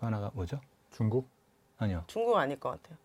[0.00, 0.58] 또 하나가 뭐죠?
[0.96, 1.33] 중국?
[1.78, 2.96] 아니요, 중국 아닐 것 같아요.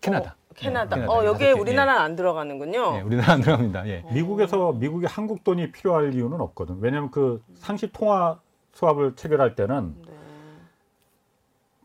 [0.00, 0.32] 캐나다.
[0.32, 0.96] 어, 캐나다.
[0.96, 1.18] 네, 캐나다.
[1.18, 1.60] 어, 여기에 개.
[1.60, 2.96] 우리나라는 안 들어가는군요.
[2.98, 3.88] 예, 우리나라 안 들어갑니다.
[3.88, 4.04] 예.
[4.12, 6.78] 미국에서 미국에 한국 돈이 필요할 이유는 없거든.
[6.80, 8.38] 왜냐하면 그 상시 통화
[8.72, 10.12] 수합을 체결할 때는 네.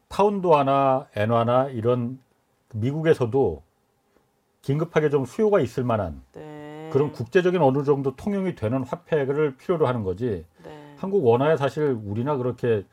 [0.09, 2.19] 파운드화나 엔화나 이런
[2.73, 3.63] 미국에서도
[4.61, 6.89] 긴급하게 좀 수요가 있을 만한 네.
[6.91, 10.45] 그런 국제적인 어느 정도 통용이 되는 화폐를 필요로 하는 거지.
[10.63, 10.95] 네.
[10.97, 12.83] 한국 원화에 사실 우리나 그렇게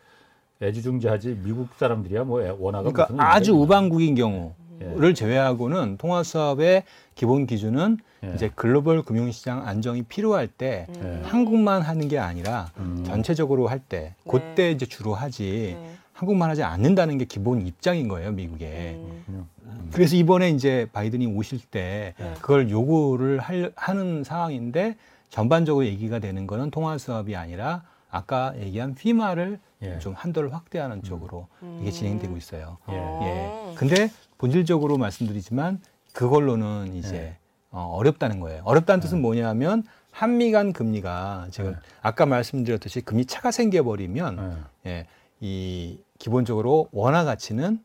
[0.63, 3.53] 애지중지하지 미국 사람들이야 뭐 애- 원화가 그러니까 무슨 아주.
[3.55, 5.15] 우방국인 경우를 예.
[5.15, 8.33] 제외하고는 통화 수합의 기본 기준은 예.
[8.35, 11.21] 이제 글로벌 금융시장 안정이 필요할 때 음.
[11.25, 13.05] 한국만 하는 게 아니라 음.
[13.07, 14.31] 전체적으로 할때 네.
[14.31, 15.91] 그때 이제 주로 하지 네.
[16.15, 18.99] 한국만 하지 않는다는 게 기본 입장인 거예요 미국에.
[19.29, 19.47] 음.
[19.93, 22.33] 그래서 이번에 이제 바이든이 오실 때 네.
[22.41, 24.97] 그걸 요구를 할, 하는 상황인데
[25.29, 29.99] 전반적으로 얘기가 되는 거는 통화 수합이 아니라 아까 얘기한 피마를 예.
[29.99, 31.49] 좀 한도를 확대하는 쪽으로
[31.81, 32.79] 이게 진행되고 있어요.
[32.91, 32.95] 예.
[32.95, 33.75] 예.
[33.75, 35.81] 근데 본질적으로 말씀드리지만
[36.13, 37.37] 그걸로는 이제 예.
[37.71, 38.63] 어, 어렵다는 거예요.
[38.65, 41.77] 어렵다는 뜻은 뭐냐면 한미 간 금리가 지금 예.
[42.01, 44.91] 아까 말씀드렸듯이 금리 차가 생겨버리면 예.
[44.91, 45.07] 예,
[45.41, 47.85] 이 기본적으로 원화 가치는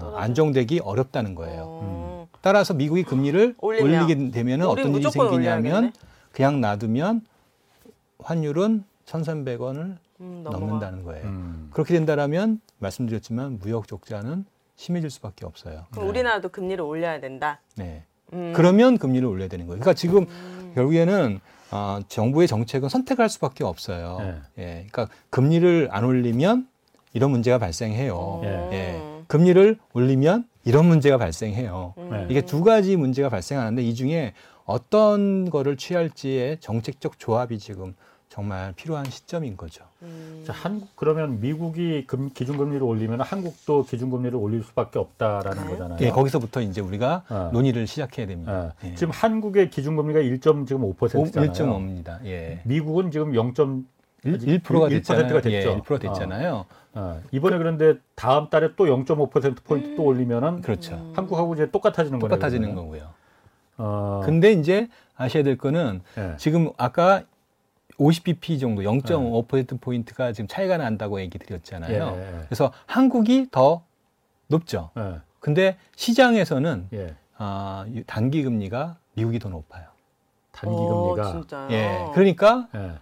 [0.00, 1.62] 어, 안정되기 어렵다는 거예요.
[1.66, 2.28] 어.
[2.40, 4.02] 따라서 미국이 금리를 올리면.
[4.04, 5.92] 올리게 되면 어떤 일이 생기냐면 올려야겠네.
[6.32, 7.22] 그냥 놔두면
[8.22, 10.42] 환율은 1,300원을 음.
[10.44, 11.26] 넘는다는 거예요.
[11.26, 11.70] 음.
[11.72, 14.44] 그렇게 된다라면 말씀드렸지만 무역 적자는
[14.76, 15.86] 심해질 수밖에 없어요.
[15.90, 17.60] 그럼 우리나라도 금리를 올려야 된다.
[17.76, 18.04] 네.
[18.32, 18.52] 음.
[18.54, 19.80] 그러면 금리를 올려야 되는 거예요.
[19.80, 20.26] 그러니까 지금
[20.74, 24.18] 결국에는 아, 정부의 정책은 선택할 수밖에 없어요.
[24.18, 24.34] 네.
[24.58, 24.86] 예.
[24.90, 26.66] 그러니까 금리를 안 올리면
[27.12, 28.40] 이런 문제가 발생해요.
[28.44, 28.48] 예.
[28.72, 29.22] 예.
[29.28, 31.94] 금리를 올리면 이런 문제가 발생해요.
[31.98, 32.10] 음.
[32.10, 32.26] 네.
[32.28, 37.94] 이게 두 가지 문제가 발생하는데 이 중에 어떤 거를 취할지의 정책적 조합이 지금
[38.30, 39.84] 정말 필요한 시점인 거죠.
[40.02, 40.44] 음.
[40.46, 45.70] 자, 한국 그러면 미국이 금, 기준금리를 올리면 한국도 기준금리를 올릴 수밖에 없다라는 네.
[45.70, 45.98] 거잖아요.
[46.00, 47.50] 예, 거기서부터 이제 우리가 어.
[47.52, 48.72] 논의를 시작해야 됩니다.
[48.84, 48.90] 예.
[48.90, 48.94] 예.
[48.94, 51.52] 지금 한국의 기준금리가 1.5%잖아요.
[51.52, 52.24] 1.5입니다.
[52.24, 52.60] 예.
[52.64, 53.52] 미국은 지금 0.
[53.52, 55.34] 1%가 1% 됐잖아요.
[55.34, 55.50] 가 됐죠.
[55.50, 56.66] 예, 1% 됐잖아요.
[56.92, 61.12] 어, 이번에 그런데 다음 달에 또 0.5% 포인트 또 올리면은 그렇죠.
[61.16, 62.36] 한국하고 이제 똑같아지는 거네요.
[62.36, 62.74] 똑같아지는.
[62.76, 63.02] 거고요.
[63.78, 66.34] 어, 근데 이제 아셔야 될 거는 예.
[66.36, 67.24] 지금 아까
[68.00, 72.14] 50bp 정도 0.5% 포인트가 지금 차이가 난다고 얘기 드렸잖아요.
[72.16, 73.84] 예, 예, 그래서 한국이 더
[74.48, 74.90] 높죠.
[74.96, 77.14] 예, 근데 시장에서는 예.
[77.36, 79.84] 아, 이 단기 금리가 미국이 더 높아요.
[80.50, 81.68] 단기 어, 금리가 진짜요?
[81.70, 82.06] 예.
[82.14, 82.92] 그러니까 예,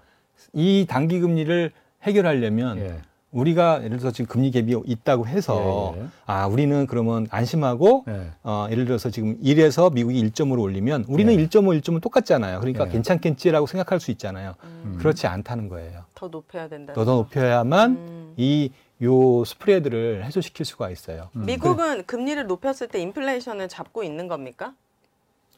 [0.53, 1.71] 이 단기 금리를
[2.03, 3.01] 해결하려면 예.
[3.33, 6.07] 우리가 예를 들어서 지금 금리 갭이 있다고 해서 예, 예.
[6.27, 8.31] 아 우리는 그러면 안심하고 예.
[8.43, 11.47] 어, 예를 들어서 지금 1에서 미국이 1점으로 올리면 우리는 예.
[11.47, 12.61] 1.5, 1.5 똑같잖아요.
[12.61, 12.91] 그러니까 예.
[12.91, 14.55] 괜찮겠지라고 생각할 수 있잖아요.
[14.65, 14.97] 음.
[14.99, 16.05] 그렇지 않다는 거예요.
[16.15, 16.95] 더 높여야 된다.
[16.95, 18.35] 더 더 높여야만 음.
[18.39, 21.29] 이요 스프레드를 해소시킬 수가 있어요.
[21.37, 21.45] 음.
[21.45, 24.73] 미국은 금리를 높였을 때 인플레이션을 잡고 있는 겁니까?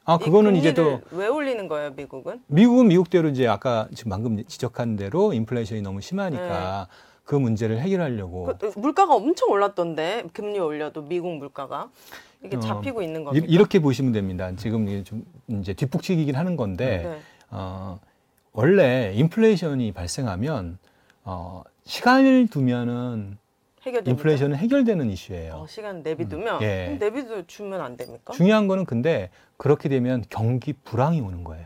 [0.04, 2.40] 아이 그거는 이제 또 왜 올리는 거예요, 미국은?
[2.48, 6.88] 미국은 미국대로 이제 아까 지금 방금 지적한 대로 인플레이션이 너무 심하니까
[7.30, 11.88] 그 문제를 해결하려고 그, 물가가 엄청 올랐던데 금리 올려도 미국 물가가
[12.44, 13.46] 이게 어, 잡히고 있는 이- 겁니까?
[13.48, 14.50] 이렇게 보시면 됩니다.
[14.56, 17.18] 지금 이게 좀 이제 뒷북치기긴 하는 건데 네.
[17.50, 18.00] 어,
[18.52, 20.78] 원래 인플레이션이 발생하면
[21.22, 23.38] 어, 시간을 두면은
[23.82, 24.10] 해결됩니까?
[24.10, 25.52] 인플레이션은 해결되는 이슈예요.
[25.54, 26.86] 어, 시간 내비두면 예.
[26.86, 28.32] 그럼 내비도 주면 안 됩니까?
[28.32, 31.64] 중요한 거는 근데 그렇게 되면 경기 불황이 오는 거예요.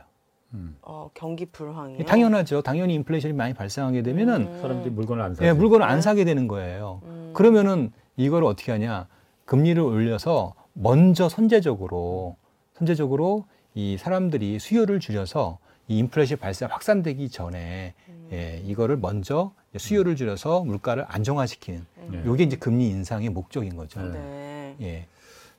[0.54, 0.76] 음.
[0.82, 2.04] 어, 경기 불황이요.
[2.06, 2.62] 당연하죠.
[2.62, 4.60] 당연히 인플레이션이 많이 발생하게 되면은 음.
[4.60, 5.44] 사람들이 물건을 안 사.
[5.44, 6.00] 예, 물건을 안 네.
[6.00, 7.00] 사게 되는 거예요.
[7.04, 7.30] 음.
[7.34, 9.08] 그러면은 이걸 어떻게 하냐?
[9.44, 12.36] 금리를 올려서 먼저 선제적으로
[12.74, 18.28] 선제적으로 이 사람들이 수요를 줄여서 이 인플레이션 발생 확산되기 전에 음.
[18.32, 22.22] 예, 이거를 먼저 수요를 줄여서 물가를 안정화시키는 네.
[22.24, 24.00] 요게 이제 금리 인상의 목적인 거죠.
[24.00, 24.12] 네.
[24.18, 24.76] 네.
[24.80, 25.06] 예.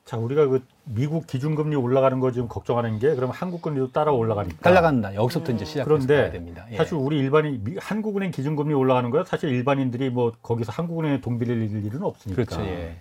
[0.06, 4.58] 자, 우리가 그 미국 기준금리 올라가는 거 지금 걱정하는 게 그러면 한국 금리도 따라 올라가니까.
[4.62, 5.16] 따라간다.
[5.16, 6.64] 여기서부터 이제 시작해서 그런데 봐야 됩니다.
[6.70, 6.76] 예.
[6.76, 11.60] 사실 우리 일반인 미- 한국은행 기준금리 올라가는 거야 사실 일반인들이 뭐 거기서 한국은행에 돈 빌릴
[11.84, 12.36] 일은 없으니까.
[12.44, 12.60] 그렇죠.
[12.64, 13.00] 예.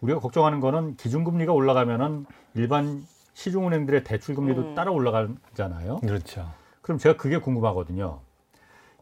[0.00, 3.02] 우리가 걱정하는 거는 기준금리가 올라가면은 일반
[3.34, 4.74] 시중은행들의 대출금리도 음.
[4.76, 5.98] 따라 올라가잖아요.
[5.98, 6.48] 그렇죠.
[6.80, 8.20] 그럼 제가 그게 궁금하거든요.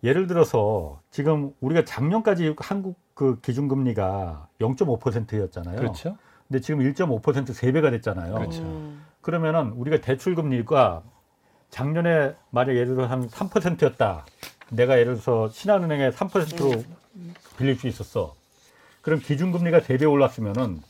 [0.03, 5.77] 예를 들어서 지금 우리가 작년까지 한국 그 기준금리가 0.5%였잖아요.
[5.77, 6.17] 그렇죠.
[6.49, 8.35] 근데 지금 1.5% 3배가 됐잖아요.
[8.35, 8.63] 그렇죠.
[8.63, 9.05] 음.
[9.21, 11.03] 그러면은 우리가 대출 금리가
[11.71, 14.27] 작년에 만약 예를 들어 한 3%였다.
[14.71, 16.83] 내가 예를 들어서 신한은행에 3%로
[17.59, 18.35] 빌릴 수 있었어.
[19.01, 20.81] 그럼 기준금리가 3배 올랐으면은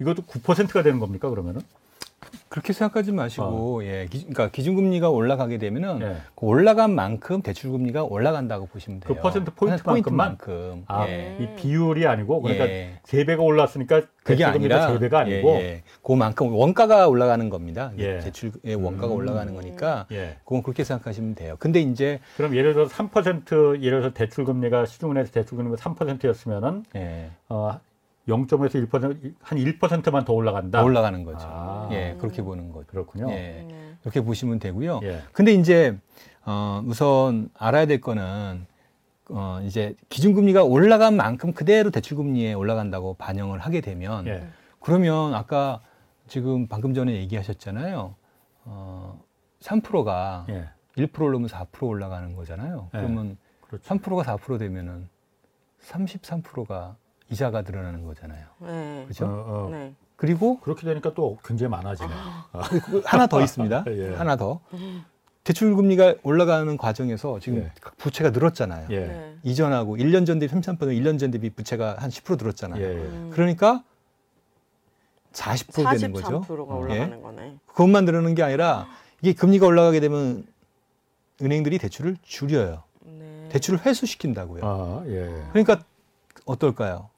[0.00, 1.60] 이것도 9%가 되는 겁니까 그러면은?
[2.48, 4.06] 그렇게 생각하지 마시고 예.
[4.10, 6.16] 기, 그러니까 기준금리가 올라가게 되면은 예.
[6.34, 9.14] 그 올라간 만큼 대출금리가 올라간다고 보시면 돼요.
[9.14, 10.38] 그 퍼센트 포인트만큼만?
[10.38, 10.84] 포인트만큼.
[10.88, 11.36] 아, 예.
[11.40, 13.00] 이 비율이 아니고 그러니까 예.
[13.04, 15.82] 3배가 올랐으니까 그게 아니라 3배가 아니고 예, 예.
[16.02, 17.92] 그만큼 원가가 올라가는 겁니다.
[17.98, 18.18] 예.
[18.18, 19.18] 대출의 원가가 음.
[19.18, 20.36] 올라가는 거니까 예.
[20.44, 21.56] 그건 그렇게 생각하시면 돼요.
[21.58, 27.30] 근데 이제 그럼 예를 들어서 3% 예를 들어서 대출금리가 시중은행에서 대출금리가 3%였으면은 예.
[27.48, 27.80] 어
[28.28, 30.80] 0.5에서 1%한 1%만 더 올라간다.
[30.80, 31.46] 더 올라가는 거죠.
[31.50, 31.88] 아.
[31.92, 32.86] 예, 그렇게 보는 거죠.
[32.88, 33.30] 그렇군요.
[33.30, 33.34] 예.
[33.66, 33.94] 네.
[34.02, 35.00] 그렇게 보시면 되고요.
[35.02, 35.22] 예.
[35.32, 35.98] 근데 이제
[36.44, 38.66] 어, 우선 알아야 될 거는
[39.30, 44.46] 어, 이제 기준금리가 올라간 만큼 그대로 대출금리에 올라간다고 반영을 하게 되면 예.
[44.80, 45.80] 그러면 아까
[46.26, 48.14] 지금 방금 전에 얘기하셨잖아요.
[48.64, 49.24] 어,
[49.60, 50.68] 3%가 예.
[50.96, 52.90] 1% 오르면 4% 올라가는 거잖아요.
[52.92, 53.00] 네.
[53.00, 53.94] 그러면 그렇죠.
[53.94, 55.08] 3%가 4% 되면은
[55.82, 56.96] 33%가
[57.30, 58.46] 이자가 늘어나는 거잖아요.
[58.60, 59.02] 네.
[59.04, 59.26] 그렇죠?
[59.26, 59.68] 어, 어.
[59.70, 59.94] 네.
[60.16, 62.08] 그리고 그렇게 되니까 또 굉장히 많아지네.
[62.84, 63.84] 그 하나 더 있습니다.
[63.88, 64.14] 예.
[64.14, 64.60] 하나 더.
[65.44, 67.72] 대출 금리가 올라가는 과정에서 지금 예.
[67.96, 68.88] 부채가 늘었잖아요.
[68.90, 68.98] 예.
[68.98, 69.36] 네.
[69.44, 72.82] 이전하고 1년 전 대비 33%, 1년 전 대비 부채가 한 10% 늘었잖아요.
[72.82, 72.86] 예.
[72.86, 73.30] 음.
[73.32, 73.84] 그러니까
[75.32, 76.40] 40% 되는 거죠.
[76.42, 76.78] 43%가 예.
[76.78, 77.58] 올라가는 거네.
[77.66, 78.88] 그것만 늘어나는 게 아니라
[79.22, 80.44] 이게 금리가 올라가게 되면
[81.40, 82.82] 은행들이 대출을 줄여요.
[83.04, 83.48] 네.
[83.50, 84.62] 대출을 회수시킨다고요.
[84.64, 85.30] 아, 예.
[85.52, 85.80] 그러니까
[86.44, 87.10] 어떨까요?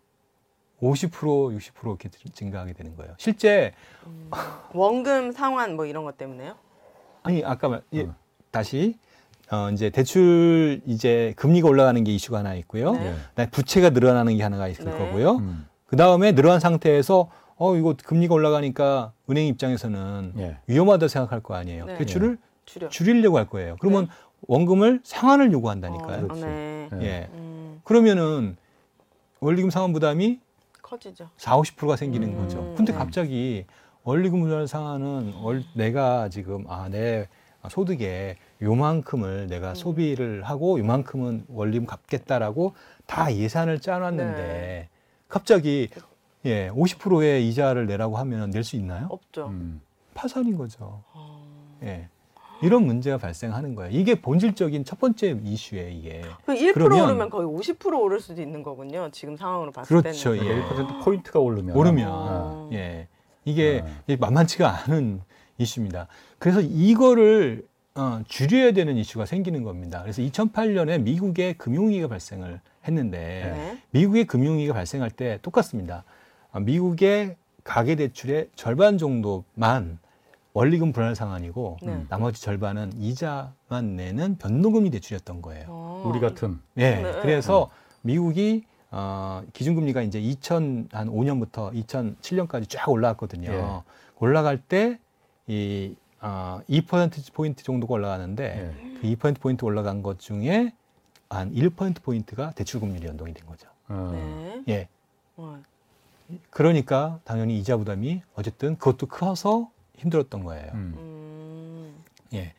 [0.83, 3.14] 50% 60% 이렇게 증가하게 되는 거예요.
[3.19, 3.73] 실제
[4.73, 6.55] 원금 상환 뭐 이런 것 때문에요?
[7.23, 8.14] 아니 아까 말 예, 어.
[8.51, 8.97] 다시
[9.51, 12.93] 어 이제 대출 이제 금리가 올라가는 게 이슈가 하나 있고요.
[12.93, 13.14] 네.
[13.31, 14.90] 그다음에 부채가 늘어나는 게 하나가 있을 네.
[14.93, 15.37] 거고요.
[15.37, 15.66] 음.
[15.87, 20.57] 그 다음에 늘어난 상태에서 어 이거 금리가 올라가니까 은행 입장에서는 예.
[20.66, 21.85] 위험하다 생각할 거 아니에요.
[21.87, 21.99] 네.
[21.99, 22.88] 대출을 줄여.
[22.88, 23.77] 줄이려고 할 거예요.
[23.81, 24.09] 그러면
[24.47, 26.29] 원금을 상환을 요구한다니까요.
[26.31, 26.35] 어.
[26.37, 26.88] 네.
[26.95, 27.05] 예.
[27.05, 27.29] 예.
[27.35, 28.57] 음, 그러면은
[29.40, 30.40] 원리금 상환 부담이
[30.90, 31.31] 커지죠.
[31.37, 32.74] 4, 50%가 생기는 음, 거죠.
[32.76, 32.98] 근데 네.
[32.98, 33.66] 갑자기
[34.03, 37.29] 원리금 부담 상환은 월, 내가 지금 아, 내
[37.68, 39.74] 소득에 요만큼을 내가 음.
[39.74, 42.74] 소비를 하고 요만큼은 원리금 갚겠다라고
[43.07, 44.88] 다 예산을 짜놨는데 네.
[45.29, 45.88] 갑자기
[46.46, 49.07] 예, 50%의 이자를 내라고 하면 낼 수 있나요?
[49.11, 49.48] 없죠.
[49.48, 49.81] 음.
[50.14, 51.05] 파산인 거죠.
[51.12, 51.79] 어.
[51.83, 52.09] 예.
[52.62, 53.90] 이런 문제가 발생하는 거예요.
[53.92, 56.23] 이게 본질적인 첫 번째 이슈예요, 이게.
[56.46, 59.09] 그1% 그러면- 오르면 거의 50% 오를 수도 있는 거군요.
[59.12, 60.33] 지금 상황으로 봤을 그렇죠.
[60.35, 60.46] 때는.
[60.46, 60.62] 예.
[60.62, 62.70] 1% 포인트가 오르면 오르면 어.
[62.73, 63.09] 예
[63.44, 63.92] 이게 네.
[64.07, 65.20] 이게 만만치가 않은
[65.59, 66.09] 이슈입니다.
[66.38, 70.01] 그래서 이거를 어, 줄여야 되는 이슈가 생기는 겁니다.
[70.03, 73.83] 그래서 2008년에 미국의 금융위기가 발생을 했는데 네.
[73.90, 76.05] 미국의 금융위기가 발생할 때 똑같습니다.
[76.53, 79.99] 아, 미국의 가계 대출의 절반 정도만
[80.52, 82.04] 원리금 불안 상환이고 네.
[82.08, 85.66] 나머지 절반은 이자만 내는 변동금리 대출이었던 거예요.
[85.68, 86.02] 어.
[86.06, 86.96] 우리 같은 예.
[86.96, 87.20] 네.
[87.22, 87.70] 그래서
[88.02, 93.50] 미국이 어, 기준금리가 이제 2005년부터 2007년까지 쫙 올라왔거든요.
[93.52, 93.82] 예.
[94.18, 99.00] 올라갈 때이 어, 2% 포인트 정도가 올라가는데 예.
[99.00, 100.72] 그2% 포인트 올라간 것 중에
[101.28, 103.68] 한 1% 포인트가 대출금리 연동이 된 거죠.
[103.88, 104.10] 어.
[104.12, 104.62] 네.
[104.68, 104.88] 예.
[105.36, 105.60] 어.
[106.50, 109.70] 그러니까 당연히 이자 부담이 어쨌든 그것도 커서
[110.04, 110.70] 힘들었던 거예요.
[110.74, 110.94] 음.
[110.98, 111.94] 음.
[112.34, 112.52] 예.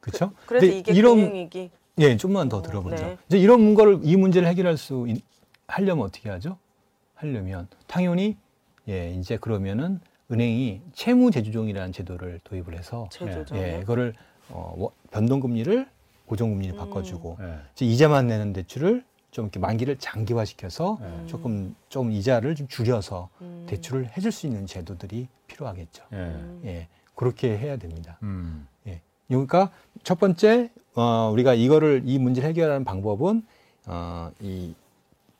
[0.00, 0.32] 그렇죠?
[0.46, 1.70] 그 래서 근데 이게 이런 금융위기.
[1.98, 2.96] 예, 좀만 더 어, 들어보죠.
[2.96, 3.18] 네.
[3.28, 5.22] 이제 이런 거를 이 문제를 해결할 수 있,
[5.66, 6.56] 하려면 어떻게 하죠?
[7.14, 8.36] 하려면 당연히
[8.88, 10.00] 예, 이제 그러면은
[10.32, 13.58] 은행이 채무 제조정이라는 제도를 도입을 해서 제조정.
[13.58, 14.14] 예, 이거를
[14.48, 15.86] 어, 워- 변동금리를
[16.26, 16.78] 고정금리로 음.
[16.78, 17.56] 바꿔주고 예.
[17.74, 21.26] 이제 이자만 내는 대출을 좀 이렇게 만기를 장기화시켜서 예.
[21.26, 23.66] 조금 좀 이자를 좀 줄여서 음.
[23.68, 25.28] 대출을 해줄 수 있는 제도들이
[25.64, 26.04] 필요하겠죠.
[26.12, 26.16] 예.
[26.16, 26.60] 음.
[26.64, 28.18] 예, 그렇게 해야 됩니다.
[28.22, 28.66] 음.
[29.28, 29.70] 그러니까
[30.02, 33.46] 첫 번째 어, 우리가 이거를 이 문제를 해결하는 방법은
[33.86, 34.74] 어, 이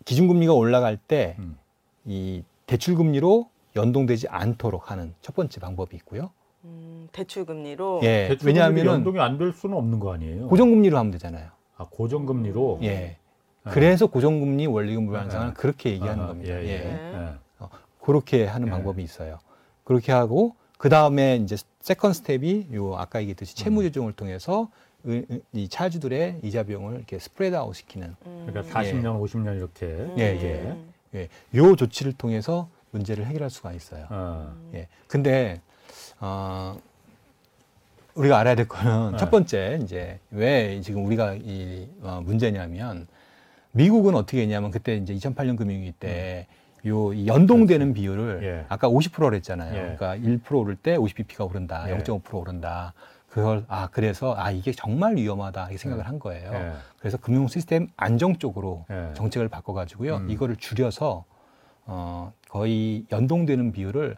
[0.04, 1.56] 기준금리가 올라갈 때 음.
[2.04, 6.30] 이 대출금리로 연동되지 않도록 하는 첫 번째 방법이 있고요.
[6.64, 7.98] 음, 대출 금리로.
[8.04, 10.46] 예, 대출 왜냐하면은 연동이 안 될 수는 없는 거 아니에요?
[10.46, 11.48] 고정금리로 하면 되잖아요.
[11.76, 12.78] 아, 고정금리로.
[12.85, 13.16] 예.
[13.64, 13.70] 아.
[13.70, 15.52] 그래서 고정금리 원리금 분할상환 아.
[15.54, 16.54] 그렇게 얘기하는 아, 겁니다.
[16.54, 16.68] 예, 예.
[16.68, 16.78] 예.
[16.78, 17.33] 네.
[17.62, 17.66] 예.
[18.04, 18.70] 그렇게 하는 예.
[18.70, 19.40] 방법이 있어요.
[19.90, 24.70] 그렇게 하고 그 다음에 이제 second step이 요 아까 얘기했듯이 채무 조정을 통해서
[25.53, 28.46] 이 차주들의 이자 비용을 이렇게 spread out 시키는 음.
[28.46, 29.87] 그러니까 40년, 50년 이렇게.
[29.87, 30.14] 음.
[30.16, 30.76] 예, 예.
[31.16, 34.07] 예, 요 조치를 통해서 문제를 해결할 수가 있어요.
[34.11, 34.55] 어.
[34.74, 34.87] 예.
[35.09, 35.61] 근데
[36.20, 36.79] 어
[38.14, 39.18] 우리가 알아야 될 거는 네.
[39.18, 43.09] 첫 번째 이제 왜 지금 우리가 이 어, 문제냐면
[43.72, 46.46] 미국은 어떻게 했냐면 그때 이제 2008년 금융위기 때
[46.86, 48.66] 요 연동되는 비율을 예.
[48.68, 49.74] 아까 50%를 했잖아요.
[49.74, 49.96] 예.
[49.96, 51.84] 그러니까 1% 오를 때 50bp가 오른다.
[51.88, 51.96] 예.
[51.98, 52.94] 0.5% 오른다.
[53.28, 56.52] 그걸 아 그래서 아 이게 정말 위험하다 이렇게 생각을 한 거예요.
[56.52, 56.72] 예.
[56.98, 59.12] 그래서 금융 시스템 안정 쪽으로 예.
[59.14, 60.16] 정책을 바꿔가지고요.
[60.16, 60.30] 음.
[60.30, 61.24] 이거를 줄여서
[61.86, 64.16] 어, 거의 연동되는 비율을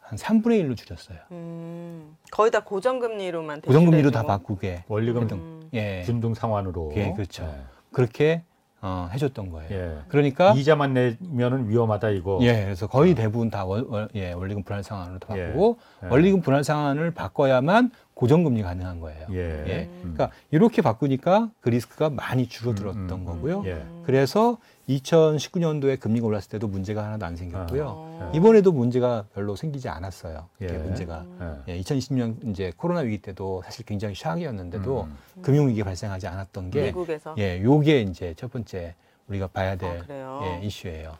[0.00, 1.18] 한 3분의 1로 줄였어요.
[1.30, 4.24] 음, 거의 다 고정금리로만 고정금리로 다.
[4.24, 4.84] 바꾸게.
[4.88, 5.70] 원리금 음.
[5.72, 6.02] 예.
[6.04, 6.92] 준등 상환으로.
[6.96, 7.52] 예, 그렇죠.
[7.92, 8.42] 그렇게
[8.82, 9.68] 어, 해줬던 거예요.
[9.70, 9.76] 예.
[9.76, 9.98] 예.
[10.08, 12.38] 그러니까 이자만 내면은 위험하다 이거.
[12.42, 15.46] 예, 그래서 거의 대부분 다 월, 월- 예, 원리금 분할 상환으로 다 예.
[15.48, 16.06] 바꾸고 예.
[16.08, 17.90] 원리금 분할 상환을 바꿔야만
[18.20, 19.26] 고정금리 가능한 거예요.
[19.32, 19.64] 예.
[19.66, 19.88] 예.
[20.04, 20.12] 음.
[20.14, 23.24] 그러니까 이렇게 바꾸니까 그 리스크가 많이 줄어들었던 음, 음, 음.
[23.24, 23.62] 거고요.
[23.64, 23.82] 예.
[24.04, 24.58] 그래서
[24.90, 27.84] 2019년도에 금리가 올랐을 때도 문제가 하나도 안 생겼고요.
[27.88, 28.32] 어.
[28.34, 30.48] 이번에도 문제가 별로 생기지 않았어요.
[30.60, 30.66] 예.
[30.66, 31.24] 문제가.
[31.66, 31.72] 예.
[31.74, 35.16] 예, 2020년 이제 코로나 위기 때도 사실 굉장히 샥이었는데도 음.
[35.40, 37.34] 금융 위기 발생하지 않았던 게 미국에서.
[37.38, 38.96] 예, 요게 이제 첫 번째
[39.28, 40.40] 우리가 봐야 아, 될 그래요.
[40.44, 41.16] 예, 이슈예요.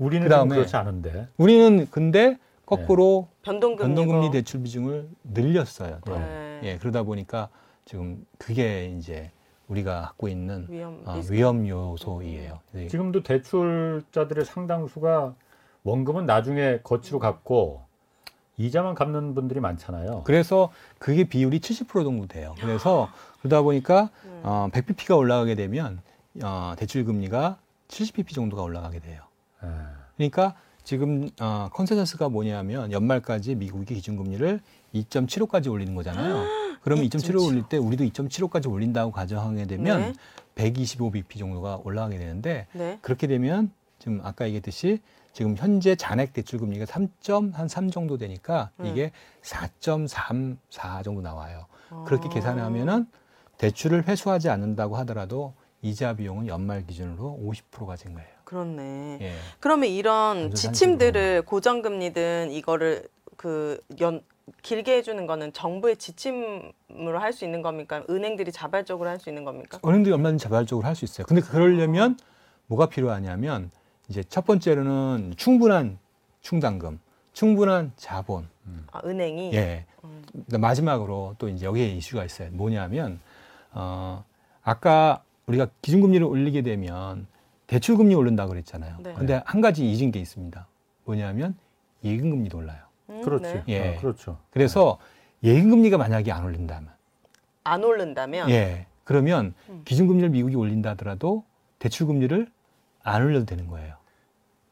[0.00, 1.28] 우리는 그다음에- 좀 그렇지 않은데.
[1.36, 2.38] 우리는 근데
[2.70, 3.94] 거꾸로 변동금리.
[3.94, 5.98] 변동금리 대출 비중을 늘렸어요.
[6.04, 6.16] 또.
[6.16, 6.60] 네.
[6.62, 7.48] 예, 그러다 보니까
[7.84, 9.32] 지금 그게 이제
[9.68, 11.20] 우리가 갖고 있는 위험 어.
[11.28, 12.60] 위험 요소이에요.
[12.76, 12.88] 예.
[12.88, 15.34] 지금도 대출자들의 상당수가
[15.82, 17.82] 원금은 나중에 거치로 갚고
[18.56, 20.22] 이자만 갚는 분들이 많잖아요.
[20.24, 22.54] 그래서 그게 비율이 70% 정도 돼요.
[22.60, 23.08] 그래서
[23.40, 24.40] 그러다 보니까 음.
[24.44, 26.02] 어, 100bp가 올라가게 되면
[26.42, 29.22] 어, 대출 금리가 70bp 정도가 올라가게 돼요.
[29.64, 29.68] 예.
[30.16, 30.54] 그러니까
[30.90, 34.58] 지금 어, consensus가 뭐냐면 연말까지 미국이 기준금리를
[34.92, 36.44] 2.75까지 올리는 거잖아요.
[36.82, 40.12] 그러면 2.75 올릴 때 우리도 2.75까지 올린다고 가정하게 되면 네.
[40.56, 42.98] 125bp 정도가 올라가게 되는데 네.
[43.02, 44.98] 그렇게 되면 지금 아까 얘기했듯이
[45.32, 48.90] 지금 현재 잔액 대출 금리가 3.한3 정도 되니까 네.
[48.90, 51.66] 이게 4.34 정도 나와요.
[52.04, 52.32] 그렇게 아.
[52.32, 53.06] 계산하면은
[53.58, 58.39] 대출을 회수하지 않는다고 하더라도 이자 비용은 연말 기준으로 50%가 된 거예요.
[58.50, 59.18] 그렇네.
[59.20, 59.32] 예.
[59.60, 64.22] 그러면 이런 지침들을 고정금리든 이거를 그 연
[64.62, 68.02] 길게 해주는 거는 정부의 지침으로 할 수 있는 겁니까?
[68.10, 69.78] 은행들이 자발적으로 할 수 있는 겁니까?
[69.84, 71.24] 은행들이 얼마든지 자발적으로 할 수 있어요.
[71.28, 72.18] 근데 그러려면
[72.66, 73.70] 뭐가 필요하냐면
[74.08, 75.98] 이제 첫 번째로는 충분한
[76.40, 76.98] 충당금,
[77.32, 78.48] 충분한 자본.
[78.90, 79.84] 아, 은행이 예.
[80.02, 80.24] 음.
[80.48, 82.48] 마지막으로 또 이제 여기에 이슈가 있어요.
[82.50, 83.20] 뭐냐면
[83.72, 84.24] 어
[84.64, 87.28] 아까 우리가 기준금리를 올리게 되면
[87.70, 88.96] 대출금리 오른다 고 그랬잖아요.
[89.00, 89.14] 네.
[89.14, 90.66] 근데 한 가지 잊은 게 있습니다.
[91.04, 91.54] 뭐냐면
[92.02, 92.80] 예금금리도 올라요.
[93.10, 93.44] 음, 그렇지.
[93.44, 93.64] 네.
[93.68, 93.96] 예.
[93.96, 94.38] 어, 그렇죠.
[94.50, 94.98] 그래서
[95.44, 96.90] 예금금리가 만약에 안 올린다면
[97.62, 98.86] 안 오른다면 예.
[99.04, 99.82] 그러면 음.
[99.84, 101.44] 기준금리를 미국이 올린다 하더라도
[101.78, 102.48] 대출금리를
[103.04, 103.94] 안 올려도 되는 거예요.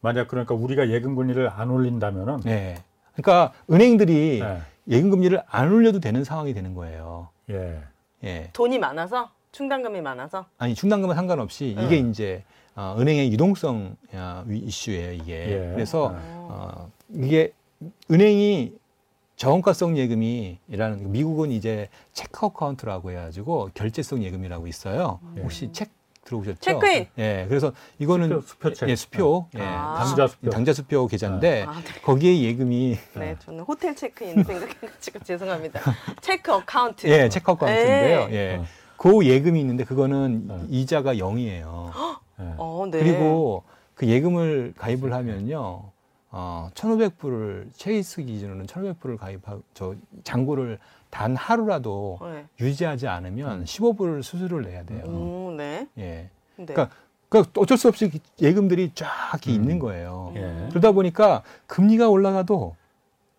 [0.01, 2.75] 만약 그러니까 우리가 예금 금리를 안 올린다면은 예.
[3.15, 4.59] 그러니까 은행들이 예.
[4.89, 7.29] 예금금리를 안 올려도 되는 상황이 되는 거예요.
[7.51, 7.81] 예.
[8.25, 8.51] 예.
[8.55, 11.85] 돈이 많아서 충당금이 많아서 아니 충당금은 상관없이 네.
[11.85, 12.45] 이게 이제
[12.79, 15.33] 어, 은행의 유동성 어, 위- 이슈예요 이게.
[15.51, 15.73] 예.
[15.75, 16.19] 그래서 네.
[16.23, 17.53] 어, 이게
[18.09, 18.73] 은행이
[19.35, 25.19] 저원가성 예금이라는 미국은 이제 check account라고 해가지고 결제성 예금이라고 있어요.
[25.37, 25.41] 예.
[25.43, 25.91] 혹시 책
[26.25, 26.61] 들어보셨죠?
[26.61, 27.07] Checking!
[27.19, 27.47] 예.
[27.49, 28.89] 그래서 이거는 수표, 수표책.
[28.91, 29.49] 예, 수표.
[29.57, 29.61] 예.
[29.63, 29.95] 아.
[29.99, 30.51] 당좌 수표.
[30.51, 32.01] 당좌 수표 계좌인데 아, 네.
[32.03, 35.81] 거기에 예금이 네, 저는 호텔 체크인 생각해가지고 죄송합니다.
[36.21, 37.09] Check account.
[37.09, 38.29] 예, check account인데요.
[38.29, 38.35] 네.
[38.35, 38.57] 예.
[38.59, 38.65] 어.
[38.97, 40.59] 그 예금이 있는데 그거는 네.
[40.69, 41.91] 이자가 0이에요.
[42.41, 42.55] 예.
[42.57, 42.99] 어, 네.
[42.99, 43.63] 그리고
[43.95, 45.83] 그 예금을 가입을 하면요.
[46.31, 50.79] 어, 1,500불을 체이스 기준으로는 1,500불을 가입하고 저 잔고를
[51.11, 52.47] 단 하루라도 네.
[52.61, 53.11] 유지하지 음.
[53.11, 55.05] 않으면 15불을 수수료를 내야 돼요.
[55.05, 55.89] 오, 네.
[55.97, 56.03] 예.
[56.03, 56.31] 네.
[56.57, 56.91] 그러니까
[57.29, 59.09] 그러니까 어쩔 수 없이 예금들이 쫙
[59.47, 59.51] 음.
[59.53, 60.33] 있는 거예요.
[60.37, 60.69] 예.
[60.71, 62.77] 그러다 보니까 금리가 올라가도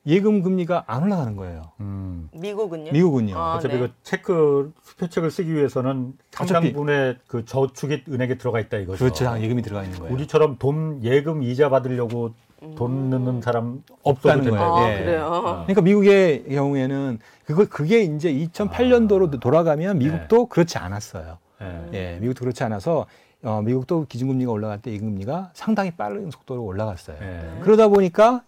[0.06, 1.72] 예금 금리가 안 올라가는 거예요.
[1.82, 2.30] 음.
[2.34, 2.92] 미국은요?
[2.92, 3.38] 미국은요.
[3.38, 3.80] 아, 어차피 네.
[3.82, 9.00] 그 체크 수표책을 쓰기 위해서는 상당분의 그 저축이 은행에 들어가 있다 이거죠.
[9.00, 9.26] 그렇죠.
[9.26, 10.14] 다 예금이 들어가 있는 거예요.
[10.14, 12.32] 우리처럼 돈 예금 이자 받으려고
[12.76, 14.76] 돈 넣는 사람 없다는 거예요.
[14.76, 15.00] 아, 예.
[15.00, 15.26] 그래요.
[15.26, 15.42] 어.
[15.64, 21.38] 그러니까 미국의 경우에는 그거 그게 이제 2008년도로 돌아가면 미국도 그렇지 않았어요.
[21.62, 21.90] 예.
[21.94, 23.06] 예, 미국도 그렇지 않아서
[23.44, 27.18] 어, 미국도 기준금리가 올라갈 때 예금금리가 상당히 빠른 속도로 올라갔어요.
[27.22, 27.60] 예.
[27.62, 28.44] 그러다 보니까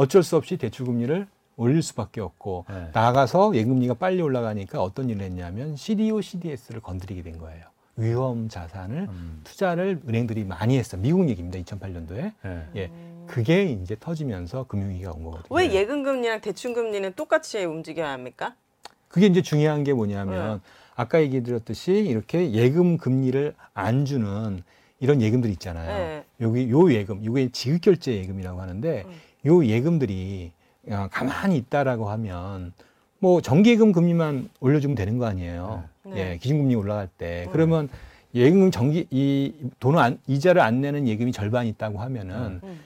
[0.00, 1.26] 어쩔 수 없이 대출금리를
[1.58, 2.88] 올릴 수밖에 없고 예.
[2.94, 7.64] 나가서 예금리가 빨리 올라가니까 어떤 일을 했냐면 CDO, CDS를 건드리게 된 거예요.
[7.96, 9.40] 위험 자산을 음.
[9.44, 10.96] 투자를 은행들이 많이 했어.
[10.96, 11.58] 미국 얘기입니다.
[11.58, 12.32] 2008년도에.
[12.46, 12.66] 예.
[12.76, 12.90] 예.
[13.26, 15.54] 그게 이제 터지면서 금융위기가 온 거거든요.
[15.54, 18.54] 왜 예금금리랑 대출금리는 똑같이 움직여야 합니까?
[19.08, 20.70] 그게 이제 중요한 게 뭐냐면 네.
[20.96, 24.62] 아까 얘기 드렸듯이 이렇게 예금 금리를 안 주는
[24.98, 25.88] 이런 예금들 있잖아요.
[25.88, 26.24] 네.
[26.40, 29.29] 여기 요 예금, 요게 지급 결제 예금이라고 하는데 음.
[29.46, 30.52] 요 예금들이
[30.88, 32.72] 어, 가만히 있다라고 하면
[33.18, 35.84] 뭐 정기예금 금리만 올려주면 되는 거 아니에요.
[36.04, 36.32] 네.
[36.32, 37.48] 예, 기준금리 올라갈 때 네.
[37.52, 37.88] 그러면
[38.34, 42.80] 예금 정기 이 돈을 안, 이자를 안 내는 예금이 절반 있다고 하면은 음.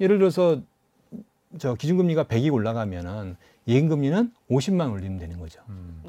[0.00, 0.60] 예를 들어서
[1.58, 5.60] 저 기준금리가 100이 올라가면은 예금금리는 50만 올리면 되는 거죠.
[5.68, 6.02] 음.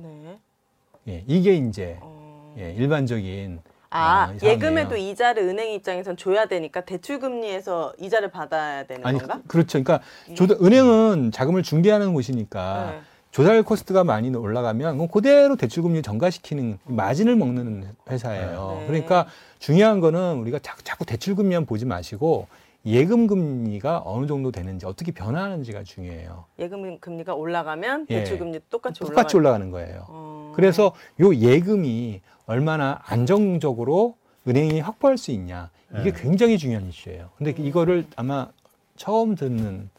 [1.04, 1.13] 네.
[1.13, 2.56] 예, 이게 이제 어.
[2.58, 3.60] 예, 일반적인
[3.95, 4.51] 아, 상황이에요.
[4.51, 9.39] 예금에도 이자를 은행 입장에선 줘야 되니까 대출 금리에서 이자를 받아야 되는 아니 건가?
[9.47, 9.81] 그- 그렇죠.
[9.84, 10.01] 그러니까
[10.36, 12.99] 조달, 은행은 자금을 중개하는 곳이니까 네.
[13.31, 18.77] 조달 코스트가 많이 올라가면 그대로 대출금리 전가시키는 마진을 먹는 회사예요.
[18.81, 18.88] 네.
[18.88, 19.27] 그러니까
[19.60, 22.47] 중요한 거는 우리가 자꾸, 자꾸 대출금리만 보지 마시고
[22.86, 26.45] 예금 금리가 어느 정도 되는지 어떻게 변화하는지가 중요해요.
[26.60, 28.19] 예금 금리가 올라가면 예.
[28.19, 29.15] 대출 금리 똑같이 올라가.
[29.15, 30.05] 똑같이 올라가는 거예요.
[30.08, 30.53] 어.
[30.55, 34.15] 그래서 요 예금이 얼마나 안정적으로
[34.47, 36.21] 은행이 확보할 수 있냐 이게 네.
[36.21, 37.29] 굉장히 중요한 이슈예요.
[37.38, 38.47] 근데 이거를 아마
[38.95, 39.89] 처음 듣는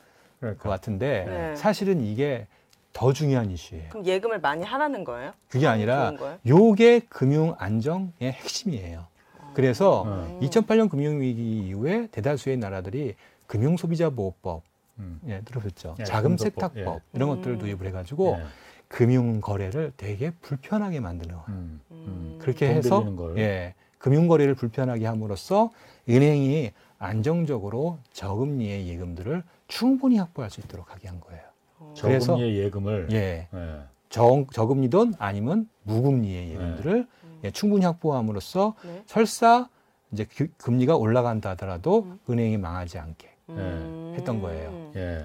[0.41, 0.63] 그러니까.
[0.63, 1.57] 것 같은데 네.
[1.57, 2.47] 사실은 이게
[2.93, 3.91] 더 중요한 이슈예요.
[3.91, 5.33] 그럼 예금을 많이 하라는 거예요?
[5.49, 6.13] 그게 아니라?
[6.47, 9.07] 요게 금융 안정의 핵심이에요.
[9.55, 10.41] 그래서 음.
[10.43, 13.15] 2008년 금융위기 이후에 대다수의 나라들이
[13.47, 14.63] 금융소비자보호법
[14.99, 15.21] 음.
[15.29, 15.97] 예, 들어보셨죠?
[16.01, 17.01] 예, 자금 금소법, 세탁법 예.
[17.15, 17.37] 이런 음.
[17.37, 18.45] 것들을 도입을 해가지고 예.
[18.89, 21.47] 금융 거래를 되게 불편하게 만드는 거예요.
[21.49, 21.81] 음.
[21.91, 21.97] 음.
[22.07, 22.39] 음.
[22.41, 23.35] 그렇게 돈 해서.
[23.39, 25.71] 예, 금융 거래를 불편하게 함으로써
[26.09, 31.43] 은행이 안정적으로 저금리의 예금들을 충분히 확보할 수 있도록 하게 한 거예요.
[31.79, 31.95] 어.
[32.01, 33.81] 그래서- 저금리의 예금을 예, 예.
[34.09, 37.07] 저, 저금리든 아니면 무금리의 예금들을
[37.45, 39.03] 예, 충분히 확보함으로써 네.
[39.07, 39.69] 설사
[40.13, 42.19] 이제 그- 금리가 올라간다 하더라도 음.
[42.31, 43.29] 은행이 망하지 않게.
[43.51, 44.15] 음.
[44.17, 44.91] 했던 거예요.
[44.97, 45.25] 예.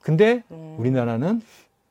[0.00, 0.76] 근데 음.
[0.78, 1.40] 우리나라는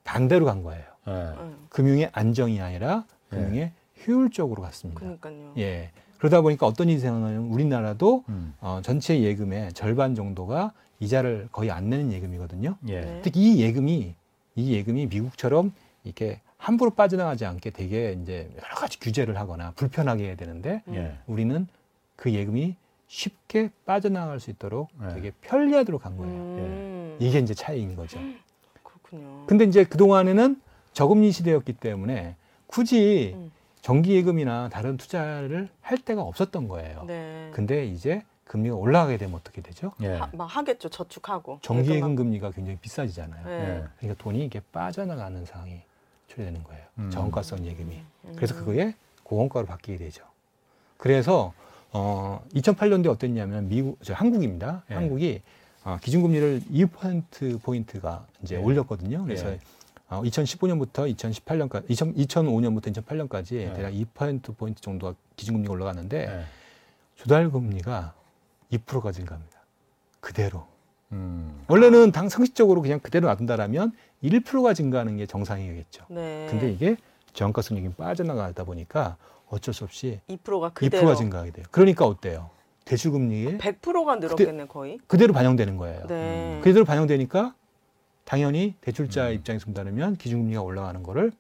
[0.04, 0.84] 반대로 간 거예요.
[1.08, 1.12] 예.
[1.12, 1.68] 음.
[1.70, 3.38] 금융의 안정이 아니라 네.
[3.38, 3.72] 금융의
[4.08, 5.00] 효율적으로 갔습니다.
[5.00, 5.54] 그러니까요.
[5.58, 5.92] 예.
[6.18, 8.54] 그러다 보니까 어떤 일이 생각나면 우리나라도 음.
[8.60, 12.78] 어, 전체 예금의 절반 정도가 이자를 거의 안 내는 예금이거든요.
[12.88, 13.02] 예.
[13.02, 13.22] 네.
[13.24, 14.16] 특히 이 예금이
[14.56, 20.36] 이 예금이 미국처럼 이렇게 함부로 빠져나가지 않게 되게 이제 여러 가지 규제를 하거나 불편하게 해야
[20.36, 21.18] 되는데 예.
[21.28, 21.68] 우리는
[22.16, 22.76] 그 예금이
[23.08, 25.14] 쉽게 빠져나갈 수 있도록 네.
[25.14, 26.34] 되게 편리하도록 한 거예요.
[26.34, 27.18] 음.
[27.20, 28.20] 이게 이제 차이인 거죠.
[28.82, 29.46] 그렇군요.
[29.46, 30.60] 근데 이제 그 동안에는
[30.96, 32.36] 저금리 시대였기 때문에
[32.68, 33.52] 굳이 음.
[33.82, 37.04] 정기예금이나 다른 투자를 할 데가 없었던 거예요.
[37.06, 37.52] 네.
[37.54, 39.92] 근데 이제 금리가 올라가게 되면 어떻게 되죠?
[40.02, 40.14] 예.
[40.16, 40.90] 하, 막 하겠죠.
[40.90, 41.60] 저축하고.
[41.62, 42.16] 정기예금 예금하고.
[42.16, 43.46] 금리가 굉장히 비싸지잖아요.
[43.46, 43.52] 네.
[43.52, 43.84] 예.
[44.00, 45.82] 그러니까 돈이 이게 빠져나가는 상황이
[46.30, 46.84] 초래되는 거예요.
[47.00, 47.12] 음.
[47.12, 48.02] 저원가성 예금이.
[48.26, 48.34] 음.
[48.36, 50.24] 그래서 그거에 고원가로 바뀌게 되죠.
[50.98, 51.54] 그래서
[51.92, 54.84] 어 2008년도에 어땠냐면 미국 저 한국입니다.
[54.92, 54.96] 예.
[54.96, 55.42] 한국이
[55.84, 58.60] 어, 기준금리를 2% 포인트가 이제 예.
[58.60, 59.24] 올렸거든요.
[59.24, 59.60] 그래서 예.
[60.10, 63.74] 어, 2015년부터 2018년까지 2005년부터 2008년까지 예.
[63.74, 66.44] 대략 2% 포인트 정도가 기준금리가 올라갔는데 예.
[67.16, 68.14] 조달 금리가
[68.72, 69.60] 2%가 증가합니다.
[70.20, 70.68] 그대로.
[71.12, 71.64] 음.
[71.68, 73.94] 원래는 당 상식적으로 그냥 그대로 놔둔다라면
[74.24, 76.06] 1%가 증가하는 게 정상이겠죠.
[76.10, 76.48] 네.
[76.50, 76.98] 근데 이게
[77.34, 79.18] 저원가성 예금이 빠져나가다 보니까
[79.50, 81.66] 어쩔 수 없이 2%가 그대로 2%가 증가하게 돼요.
[81.72, 82.50] 그러니까 어때요?
[82.86, 85.00] 대출금리에 100%가 늘었겠네 거의.
[85.08, 86.06] 그대로 반영되는 거예요.
[86.08, 86.60] 네.
[86.64, 87.56] 그대로 반영되니까
[88.26, 89.34] 당연히 대출자 음.
[89.34, 91.32] 입장에서 본다면 기준금리가 올라가는 거를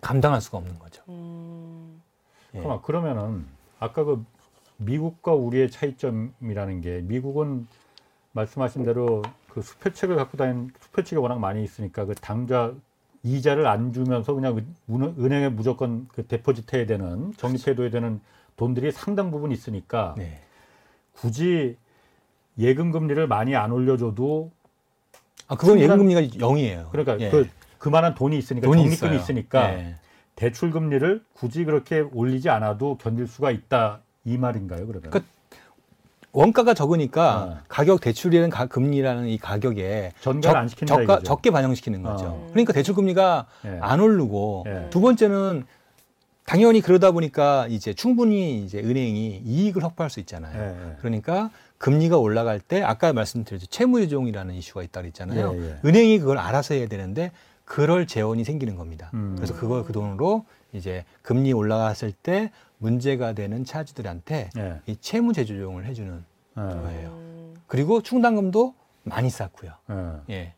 [0.00, 1.02] 감당할 수가 없는 거죠.
[1.08, 2.00] 음.
[2.54, 2.58] 예.
[2.58, 3.46] 잠깐만, 그러면은
[3.78, 4.24] 아까 그
[4.78, 7.66] 미국과 우리의 차이점이라는 게 미국은
[8.32, 12.72] 말씀하신 대로 그 수표책을 갖고 다니는 수표책이 워낙 많이 있으니까 그 당좌
[13.24, 14.56] 이자를 안 주면서 그냥
[14.88, 18.20] 은- 은행에 무조건 그 데포짓 해야 되는 적립해둬야 되는
[18.56, 20.40] 돈들이 상당 부분 있으니까 네.
[21.14, 21.76] 굳이
[22.58, 24.52] 예금 금리를 많이 안 올려줘도
[25.48, 26.90] 아 그건 예금금리가 0이에요.
[26.90, 27.30] 그러니까 예.
[27.30, 29.20] 그 그만한 돈이 있으니까 돈이 적립금이 있어요.
[29.20, 29.94] 있으니까 예.
[30.36, 35.10] 대출 금리를 굳이 그렇게 올리지 않아도 견딜 수가 있다 이 말인가요 그러면?
[35.10, 35.22] 그-
[36.32, 37.62] 원가가 적으니까 아.
[37.68, 41.22] 가격 대출이라는 가, 금리라는 이 가격에 전가를 안 시킨다 저가, 이거죠.
[41.22, 42.26] 적게 반영시키는 거죠.
[42.26, 42.48] 어.
[42.50, 43.78] 그러니까 대출 금리가 예.
[43.80, 44.86] 안 오르고 예.
[44.90, 45.64] 두 번째는
[46.44, 50.62] 당연히 그러다 보니까 이제 충분히 이제 은행이 이익을 확보할 수 있잖아요.
[50.62, 50.96] 예, 예.
[50.98, 55.54] 그러니까 금리가 올라갈 때 아까 말씀드렸죠 채무조정이라는 이슈가 있다 그랬잖아요.
[55.54, 55.76] 예, 예.
[55.84, 57.30] 은행이 그걸 알아서 해야 되는데
[57.64, 59.10] 그럴 재원이 생기는 겁니다.
[59.14, 59.34] 음.
[59.36, 64.80] 그래서 그걸 그 돈으로 이제 금리 올라갔을 때 문제가 되는 차주들한테 예.
[64.86, 66.24] 이 채무 재조정을 해주는
[66.56, 66.60] 예.
[66.60, 67.08] 거예요.
[67.10, 67.54] 음.
[67.66, 68.74] 그리고 충당금도
[69.04, 69.72] 많이 쌓고요.
[70.30, 70.34] 예.
[70.34, 70.54] 예.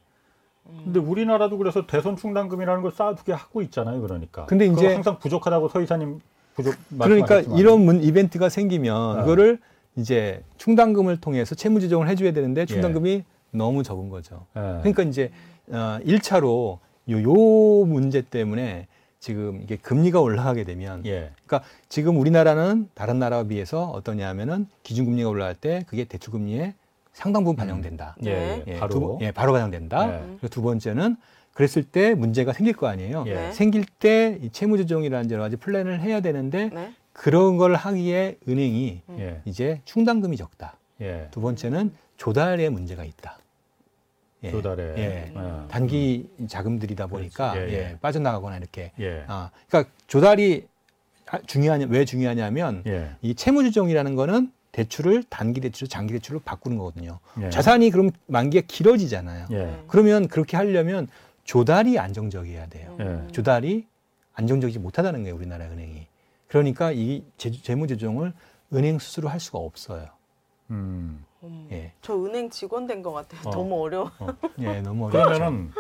[0.85, 4.01] 근데 우리나라도 그래서 대선 충당금이라는 걸 쌓아두게 하고 있잖아요.
[4.01, 4.47] 그러니까.
[4.47, 6.21] 근데 이제- 항상 부족하다고 서 이사님
[6.55, 6.75] 부족.
[6.99, 7.41] 그러니까.
[7.41, 9.21] 이런 문, 이벤트가 생기면 어.
[9.23, 9.59] 그거를
[9.97, 12.67] 이제 충당금을 통해서 채무 조정을 해줘야 되는데 예.
[12.67, 14.47] 충당금이 너무 적은 거죠.
[14.57, 14.61] 예.
[14.81, 15.31] 그러니까 이제
[15.69, 16.79] 어, 1차로
[17.11, 18.87] 요, 요 문제 때문에
[19.19, 21.31] 지금 이게 금리가 올라가게 되면 예.
[21.45, 26.75] 그러니까 지금 우리나라는 다른 나라와 비해서 어떠냐면은 기준금리가 올라갈 때 그게 대출금리에
[27.13, 28.17] 상당 부분 반영된다.
[28.25, 28.31] 예.
[28.31, 28.65] 네.
[28.69, 28.75] 예.
[28.75, 28.91] 예, 바로.
[28.93, 30.15] 두, 번- 예, 바로 반영된다.
[30.15, 30.21] 예.
[30.39, 31.17] 그리고 두 번째는
[31.53, 33.25] 그랬을 때 문제가 생길 거 아니에요.
[33.27, 33.35] 예.
[33.35, 33.53] 네.
[33.53, 36.95] 생길 때 이 채무 조정이라는 여러 가지 플랜을 해야 되는데 네.
[37.21, 39.43] 그런 걸 하기에 은행이 예.
[39.45, 40.79] 이제 충당금이 적다.
[41.03, 41.29] 예.
[41.31, 43.37] 두 번째는 조달에 문제가 있다.
[44.43, 44.51] 예.
[44.51, 44.95] 조달에.
[44.97, 45.03] 예.
[45.03, 45.69] 예.
[45.69, 47.59] 단기 자금들이다 보니까.
[47.59, 47.99] 예, 예, 예.
[48.01, 48.93] 빠져나가거나 이렇게.
[49.01, 49.25] 예.
[49.29, 50.67] 아, 그러니까 조달이
[51.27, 53.11] 아, 중요하냐 왜 중요하냐면 예.
[53.21, 57.19] 이 채무조정이라는 거는 대출을 단기 대출로 장기 대출로 바꾸는 거거든요.
[57.43, 57.51] 예.
[57.51, 59.49] 자산이 그럼 만기가 길어지잖아요.
[59.51, 59.79] 예.
[59.89, 61.07] 그러면 그렇게 하려면
[61.45, 62.97] 조달이 안정적이어야 돼요.
[62.99, 63.27] 음.
[63.29, 63.33] 예.
[63.33, 63.85] 조달이
[64.33, 66.07] 안정적이지 못하다는 거예요, 우리나라 은행이.
[66.55, 68.33] 그러니까 이 재- 재무조정을
[68.75, 70.07] 은행 스스로 할 수가 없어요.
[70.71, 71.25] 음.
[71.45, 71.69] 음.
[71.71, 71.93] 예.
[72.03, 73.41] 저 은행 직원 된 것 같아요.
[73.47, 73.51] 어.
[73.51, 74.11] 너무 어려워.
[74.59, 75.25] 예, 너무 어렵죠.
[75.39, 75.71] 그러면은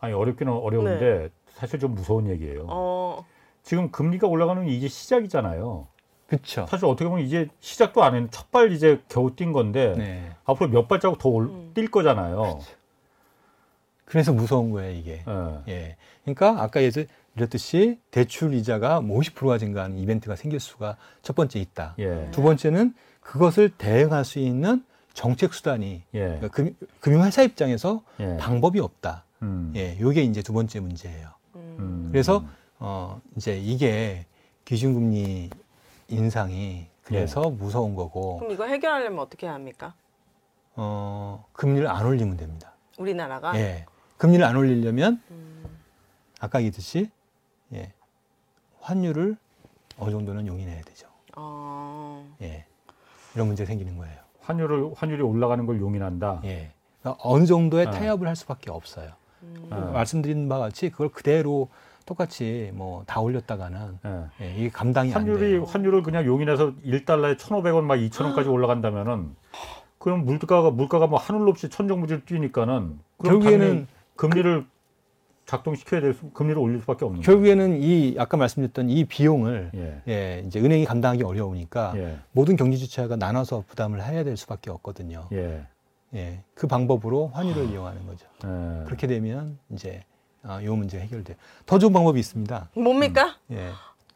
[0.00, 2.66] 아니 어렵기는 어려운데 사실 좀 무서운 얘기예요.
[2.68, 3.24] 어.
[3.62, 5.86] 지금 금리가 올라가는 게 이제 시작이잖아요.
[6.26, 6.66] 그렇죠.
[6.68, 10.30] 사실 어떻게 보면 이제 시작도 안 했는 첫발 이제 겨우 뛴 건데 네.
[10.44, 11.72] 앞으로 몇 발자국 더 음.
[11.74, 12.60] 뛸 거잖아요.
[14.04, 15.24] 그래서 무서운 거예요, 이게.
[15.26, 15.72] 예.
[15.72, 15.96] 예.
[16.24, 17.06] 그러니까 아까 예전
[17.36, 21.94] 이랬듯이 대출 이자가 뭐 50%가 증가하는 이벤트가 생길 수가 첫 번째 있다.
[21.98, 22.28] 예.
[22.30, 26.18] 두 번째는 그것을 대응할 수 있는 정책 수단이 예.
[26.18, 28.36] 그러니까 금, 금융회사 입장에서 예.
[28.38, 29.24] 방법이 없다.
[29.42, 29.72] 음.
[29.76, 31.28] 예, 요게 이제 두 번째 문제예요.
[31.56, 31.76] 음.
[31.78, 32.08] 음.
[32.12, 32.44] 그래서
[32.78, 34.26] 어 이제 이게
[34.64, 35.50] 기준금리
[36.08, 39.94] 인상이 그래서 무서운 거고 그럼 이거 해결하려면 어떻게 해야 합니까?
[40.74, 42.72] 어 금리를 안 올리면 됩니다.
[42.98, 43.58] 우리나라가.
[43.58, 43.86] 예,
[44.18, 45.64] 금리를 안 올리려면 음.
[46.40, 47.21] 아까 얘기했듯이 예,
[48.82, 49.36] 환율을
[49.98, 51.06] 어느 정도는 용인해야 되죠.
[51.36, 52.28] 어.
[52.42, 52.64] 예,
[53.34, 54.16] 이런 문제 가 생기는 거예요.
[54.40, 56.40] 환율을 환율이 올라가는 걸 용인한다.
[56.44, 57.90] 예, 그러니까 어느 정도의 아.
[57.90, 59.10] 타협을 할 수밖에 없어요.
[59.42, 59.68] 음.
[59.70, 59.76] 아.
[59.92, 61.68] 말씀드린 바와 같이 그걸 그대로
[62.04, 64.44] 똑같이 뭐 다 올렸다가는 예.
[64.44, 65.64] 예, 이게 감당이 안 환율이 돼요.
[65.64, 69.36] 환율을 그냥 용인해서 1달러에 1,500원 막 2,000원까지 올라간다면은
[69.98, 74.66] 그럼 물가가 물가가 뭐 하늘 없이 천정부지를 뛰니까는 그럼 결국에는 당연히 금리를
[75.46, 79.70] 작동시켜야 될 수, 금리를 올릴 수밖에 없는 결국에는 이 아까 말씀드렸던 이 비용을.
[79.74, 80.02] 예.
[80.08, 82.18] 예, 이제 은행이 감당하기 어려우니까 예.
[82.32, 85.28] 모든 경제 주체가 나눠서 부담을 해야 될 수밖에 없거든요.
[85.32, 85.66] 예.
[86.14, 88.26] 예, 그 방법으로 환율을 이용하는 거죠.
[88.44, 88.84] 예.
[88.84, 90.04] 그렇게 되면 이제
[90.42, 91.36] 아, 이 문제가 해결돼요.
[91.66, 92.70] 더 좋은 방법이 있습니다.
[92.74, 93.36] 뭡니까?
[93.50, 93.70] 예,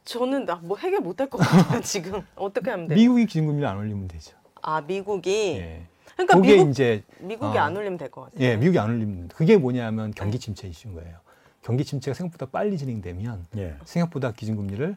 [0.04, 2.96] 저는 나 뭐 해결 못할 것 같아요 지금 어떻게 하면 돼요?
[2.96, 4.36] 미국이 기준금리를 안 올리면 되죠.
[4.62, 8.40] 아 미국이 예, 그러니까 그게 미국 이제 미국이 어, 안 올리면 될 것 같아요.
[8.40, 11.18] 예, 미국이 안 올리면 그게 뭐냐면 경기 침체 이슈인 거예요.
[11.62, 13.74] 경기 침체가 생각보다 빨리 진행되면 예.
[13.84, 14.96] 생각보다 기준금리를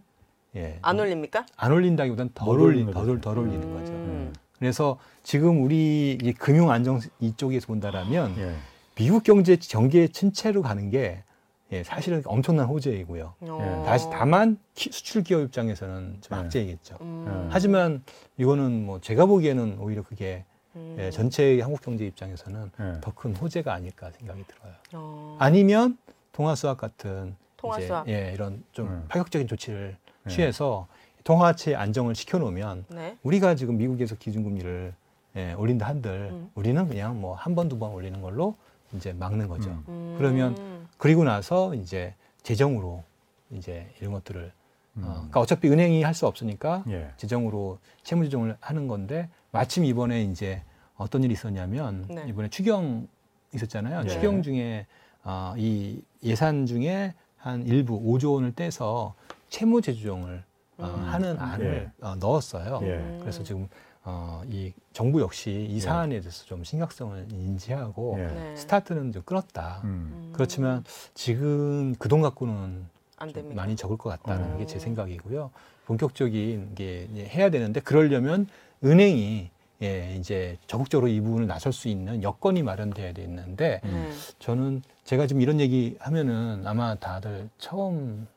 [0.56, 1.46] 예, 안 올립니까?
[1.58, 3.22] 안 올린다기보다는 덜못 올린 덜, 거죠.
[3.22, 3.92] 덜 올리는 거죠.
[3.92, 4.34] 음.
[4.58, 8.56] 그래서 지금 우리 이 금융 안정 이쪽에서 본다라면 예.
[8.96, 11.24] 미국 경제 경계 침체로 가는 게
[11.72, 13.34] 예, 사실은 엄청난 호재이고요.
[13.42, 13.84] 어.
[13.86, 16.44] 다시 다만 키- 수출 기업 입장에서는 좀 네.
[16.44, 16.98] 악재이겠죠.
[17.02, 17.48] 음.
[17.52, 18.04] 하지만
[18.38, 20.46] 이거는 뭐 제가 보기에는 오히려 그게
[20.80, 20.96] 음.
[21.00, 23.02] 예, 전체 한국 경제 입장에서는 예.
[23.02, 24.74] 더큰 호재가 아닐까 생각이 들어요.
[24.94, 25.36] 어.
[25.40, 25.98] 아니면
[26.32, 27.36] 통화 수학 같은
[27.78, 28.08] 이제, 수학.
[28.08, 29.06] 예, 이런 좀 음.
[29.10, 30.34] 파격적인 조치를 네.
[30.34, 30.88] 취해서
[31.24, 33.18] 통화체 안정을 시켜놓으면 네.
[33.24, 34.94] 우리가 지금 미국에서 기준금리를
[35.36, 36.50] 예, 올린다 한들 음.
[36.56, 38.56] 우리는 그냥 뭐 한 번 두번 올리는 걸로
[38.96, 39.70] 이제 막는 거죠.
[39.70, 39.84] 음.
[39.90, 40.16] 음.
[40.18, 43.04] 그러면 그리고 나서 이제 재정으로
[43.52, 44.52] 이제 이런 것들을
[44.98, 45.04] 음.
[45.04, 47.12] 어, 그러니까 어차피 은행이 할 수 없으니까 예.
[47.18, 50.64] 재정으로 채무 조정을 하는 건데 마침 이번에 이제
[51.00, 52.26] 어떤 일이 있었냐면 네.
[52.28, 53.08] 이번에 추경
[53.54, 54.04] 있었잖아요.
[54.04, 54.10] 네.
[54.10, 54.86] 추경 중에
[55.24, 59.16] 어, 이 예산 중에 한 일부 5조 원을 떼서
[59.50, 60.44] 채무 재조정을
[60.78, 61.04] 어, 음.
[61.08, 62.06] 하는 안을 예.
[62.06, 62.80] 어, 넣었어요.
[62.84, 63.18] 예.
[63.22, 63.68] 그래서 지금
[64.04, 65.80] 어, 이 정부 역시 이 예.
[65.80, 68.28] 사안에 대해서 좀 심각성을 인지하고 예.
[68.28, 68.56] 네.
[68.58, 69.82] 스타트는 좀 끊었다.
[69.86, 69.88] 음.
[70.14, 70.30] 음.
[70.34, 70.84] 그렇지만
[71.14, 72.86] 지금 그 돈 갖고는
[73.18, 73.56] 안 됩니다.
[73.62, 74.58] 많이 적을 것 같다는 어.
[74.58, 75.52] 게제 생각이고요.
[75.86, 78.48] 본격적인 게 해야 되는데 그러려면
[78.84, 79.50] 은행이
[79.82, 84.10] 예, 이제 적극적으로 이 부분을 나설 수 있는 여건이 마련돼야 되는데 네.
[84.40, 88.28] 저는 제가 지금 이런 얘기 하면은 아마 다들 처음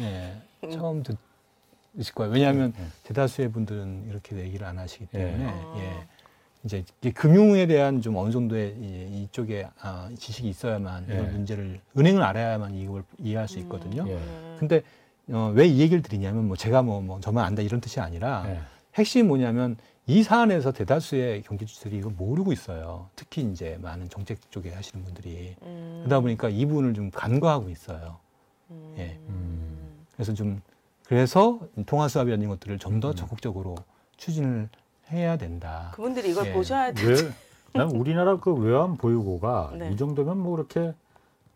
[0.00, 0.70] 예, 음.
[0.70, 2.32] 처음 듣으실 거예요.
[2.32, 2.84] 왜냐하면 예.
[3.04, 5.74] 대다수의 분들은 이렇게 얘기를 안 하시기 때문에 아.
[5.78, 6.06] 예.
[6.64, 11.14] 이제 금융에 대한 좀 어느 정도의 이- 이쪽에 아, 지식이 있어야만 예.
[11.14, 14.04] 이런 문제를 은행을 알아야만 이걸 이해할 수 있거든요.
[14.06, 14.12] 예.
[14.14, 14.56] 음.
[14.58, 14.82] 근데
[15.30, 18.60] 어, 왜 이 얘기를 드리냐면 뭐 제가 뭐, 뭐 저만 안다 이런 뜻이 아니라 예.
[18.96, 19.76] 핵심이 뭐냐면
[20.08, 23.10] 이 사안에서 대다수의 경제주들이 이걸 모르고 있어요.
[23.14, 25.98] 특히 이제 많은 정책 쪽에 하시는 분들이 음.
[26.00, 28.16] 그러다 보니까 이 부분을 좀 간과하고 있어요.
[28.70, 28.94] 음.
[28.96, 29.18] 예.
[29.28, 30.06] 음.
[30.14, 30.62] 그래서 좀
[31.04, 33.14] 그래서 통화 수합이라는 것들을 좀더 음.
[33.16, 33.74] 적극적으로
[34.16, 34.70] 추진을
[35.10, 35.90] 해야 된다.
[35.94, 36.52] 그분들이 이걸 예.
[36.54, 37.06] 보셔야 돼.
[37.06, 37.14] 왜?
[37.74, 39.92] 난 우리나라 그 외환 보유고가 네.
[39.92, 40.94] 이 정도면 뭐 그렇게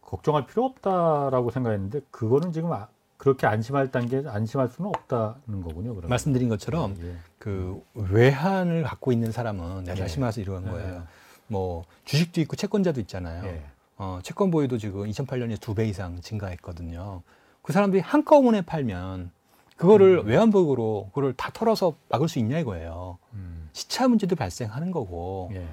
[0.02, 2.88] 걱정할 필요 없다라고 생각했는데 그거는 지금 아-
[3.22, 5.94] 그렇게 안심할 단계 안심할 수는 없다는 거군요.
[5.94, 6.08] 그러면.
[6.08, 7.14] 말씀드린 것처럼 예.
[7.38, 10.08] 그 외환을 갖고 있는 사람은 내가 예.
[10.08, 10.72] 심해서 이러는 예.
[10.72, 11.02] 거예요.
[11.46, 13.44] 뭐 주식도 있고 채권자도 있잖아요.
[13.44, 13.62] 예.
[13.96, 17.22] 어, 채권 보유도 지금 2008년에 두 배 이상 증가했거든요.
[17.62, 19.30] 그 사람들이 한꺼번에 팔면
[19.76, 20.26] 그거를 음.
[20.26, 23.18] 외환보유고로 그걸 다 털어서 막을 수 있냐 이거예요.
[23.34, 23.68] 음.
[23.72, 25.52] 시차 문제도 발생하는 거고.
[25.54, 25.68] 예.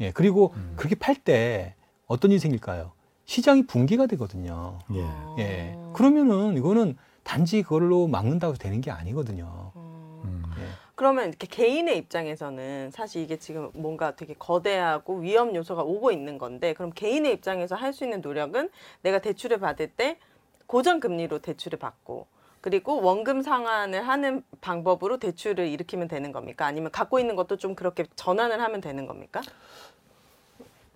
[0.00, 0.10] 예.
[0.10, 0.72] 그리고 음.
[0.74, 1.76] 그렇게 팔 때
[2.08, 2.90] 어떤 일이 생길까요?
[3.28, 4.78] 시장이 붕괴가 되거든요.
[4.94, 5.02] 예.
[5.02, 5.36] 어.
[5.38, 5.76] 예.
[5.92, 9.70] 그러면은 이거는 단지 그걸로 막는다고 되는 게 아니거든요.
[9.76, 10.22] 음.
[10.24, 10.42] 음.
[10.58, 10.62] 예.
[10.94, 16.72] 그러면 이렇게 개인의 입장에서는 사실 이게 지금 뭔가 되게 거대하고 위험 요소가 오고 있는 건데
[16.72, 18.70] 그럼 개인의 입장에서 할 수 있는 노력은
[19.02, 20.18] 내가 대출을 받을 때
[20.66, 22.26] 고정 금리로 대출을 받고
[22.62, 26.64] 그리고 원금 상환을 하는 방법으로 대출을 일으키면 되는 겁니까?
[26.66, 29.42] 아니면 갖고 있는 것도 좀 그렇게 전환을 하면 되는 겁니까?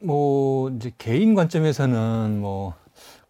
[0.03, 2.74] 뭐 이제 개인 관점에서는 뭐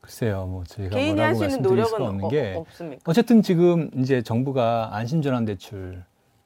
[0.01, 3.03] 글쎄요, 뭐 저희가 개인이 할 뭐라고 수 있는 말씀드릴 수가 노력은 없는 어, 게 없습니까?
[3.07, 6.03] 어쨌든 지금 이제 정부가 안심전환 대출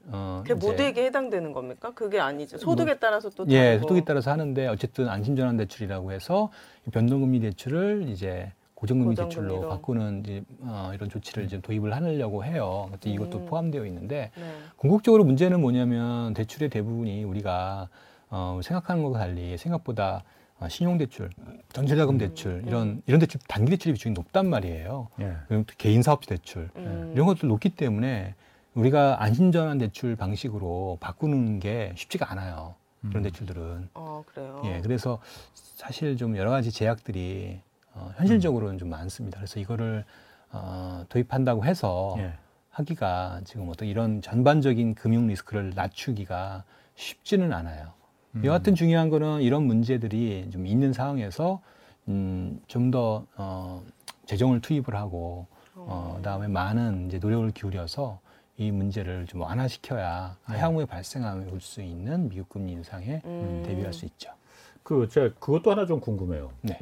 [0.09, 1.93] 어 그게 모두에게 해당되는 겁니까?
[1.95, 2.59] 그게 아니죠.
[2.59, 3.83] 소득에 따라서 또 예, 다르고.
[3.83, 6.51] 소득에 따라서 하는데 어쨌든 안심전환 대출이라고 해서
[6.87, 9.49] 이 변동금리 대출을 이제 고정금리 고정금리로.
[9.53, 12.91] 대출로 바꾸는 이제 어, 이런 조치를 지금 도입을 하려고 해요.
[13.03, 13.47] 이것도 음.
[13.47, 14.43] 포함되어 있는데 네.
[14.77, 17.89] 궁극적으로 문제는 뭐냐면 대출의 대부분이 우리가
[18.31, 20.25] 어, 생각하는 것과 달리 생각보다
[20.59, 21.31] 어, 신용대출,
[21.73, 25.09] 전세자금 대출 이런 이런 대출 단기 대출의 비중이 높단 말이에요.
[25.21, 25.37] 예.
[25.49, 27.13] 그리고 또 개인 사업자 대출 음.
[27.15, 28.35] 이런 것들 높기 때문에
[28.75, 32.75] 우리가 안심전환 대출 방식으로 바꾸는 게 쉽지가 않아요.
[33.01, 33.23] 그런 음.
[33.25, 33.89] 대출들은.
[33.95, 34.63] 어 그래요.
[34.65, 35.19] 예, 그래서
[35.55, 37.61] 사실 좀 여러 가지 제약들이
[37.93, 39.39] 어, 현실적으로는 좀 많습니다.
[39.39, 40.05] 그래서 이거를
[40.53, 42.33] 어, 도입한다고 해서 예.
[42.71, 46.65] 하기가 지금 어떤 이런 전반적인 금융 리스크를 낮추기가
[46.95, 47.93] 쉽지는 않아요.
[48.37, 48.45] 음.
[48.45, 51.61] 여하튼 중요한 거는 이런 문제들이 좀 있는 상황에서
[52.09, 53.83] 음, 좀 더 어,
[54.27, 58.21] 재정을 투입을 하고 어, 그다음에 많은 이제 노력을 기울여서
[58.59, 60.57] 이 문제를 좀 완화시켜야 네.
[60.59, 63.63] 향후에 발생할 수 있는 미국 금리 인상에 음.
[63.67, 64.31] 대비할 수 있죠.
[64.83, 66.51] 그 제가 그것도 하나 좀 궁금해요.
[66.63, 66.79] 네.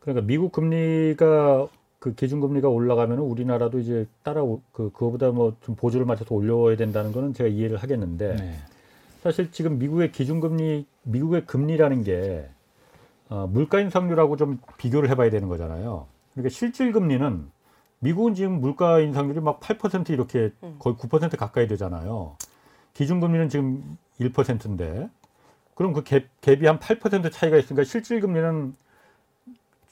[0.00, 1.66] 그러니까 미국 금리가
[1.98, 6.76] 그 기준 금리가 올라가면 우리나라도 이제 따라 오- 그 그거보다 뭐 좀 보조를 맞춰서 올려야
[6.76, 8.54] 된다는 거는 제가 이해를 하겠는데 네.
[9.22, 12.48] 사실 지금 미국의 기준금리 미국의 금리라는 게
[13.28, 16.06] 어, 물가 인상률하고 좀 비교를 해봐야 되는 거잖아요.
[16.32, 17.48] 그러니까 실질 금리는
[18.00, 20.74] 미국은 지금 물가 인상률이 막 8% 이렇게 음.
[20.80, 22.36] 거의 9% 가까이 되잖아요.
[22.94, 25.08] 기준금리는 지금 1%인데
[25.76, 28.74] 그럼 그 갭, 갭이 한 8% 차이가 있으니까 실질 금리는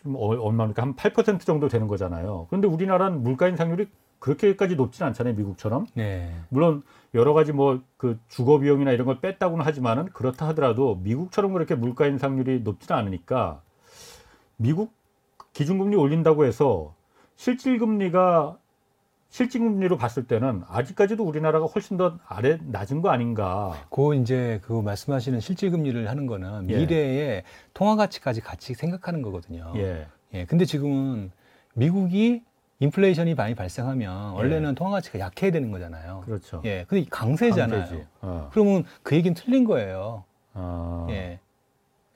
[0.02, 0.82] 좀 어- 얼마입니까?
[0.82, 2.48] 한 8% 정도 되는 거잖아요.
[2.50, 3.86] 그런데 우리나라는 물가 인상률이
[4.20, 5.86] 그렇게까지 높지는 않잖아요, 미국처럼.
[5.94, 6.32] 네.
[6.50, 6.82] 물론
[7.14, 12.06] 여러 가지 뭐 그 주거 비용이나 이런 걸 뺐다고는 하지만은 그렇다 하더라도 미국처럼 그렇게 물가
[12.06, 13.60] 인상률이 높지는 않으니까
[14.56, 14.94] 미국
[15.52, 16.94] 기준금리 올린다고 해서
[17.36, 18.56] 실질 금리가
[19.28, 23.74] 실질 금리로 봤을 때는 아직까지도 우리나라가 훨씬 더 아래 낮은 거 아닌가.
[23.90, 26.78] 그 이제 그 말씀하시는 실질 금리를 하는 거는 예.
[26.78, 27.44] 미래의
[27.74, 29.74] 통화 가치까지 같이 생각하는 거거든요.
[29.76, 30.06] 예.
[30.32, 31.32] 예, 근데 지금은
[31.74, 32.42] 미국이
[32.80, 34.36] 인플레이션이 많이 발생하면 예.
[34.36, 36.22] 원래는 통화 가치가 약해야 되는 거잖아요.
[36.24, 36.62] 그렇죠.
[36.64, 38.06] 예, 근데 강세잖아요.
[38.22, 38.48] 어.
[38.52, 40.24] 그러면 그 얘기는 틀린 거예요.
[40.54, 41.06] 어.
[41.10, 41.38] 예.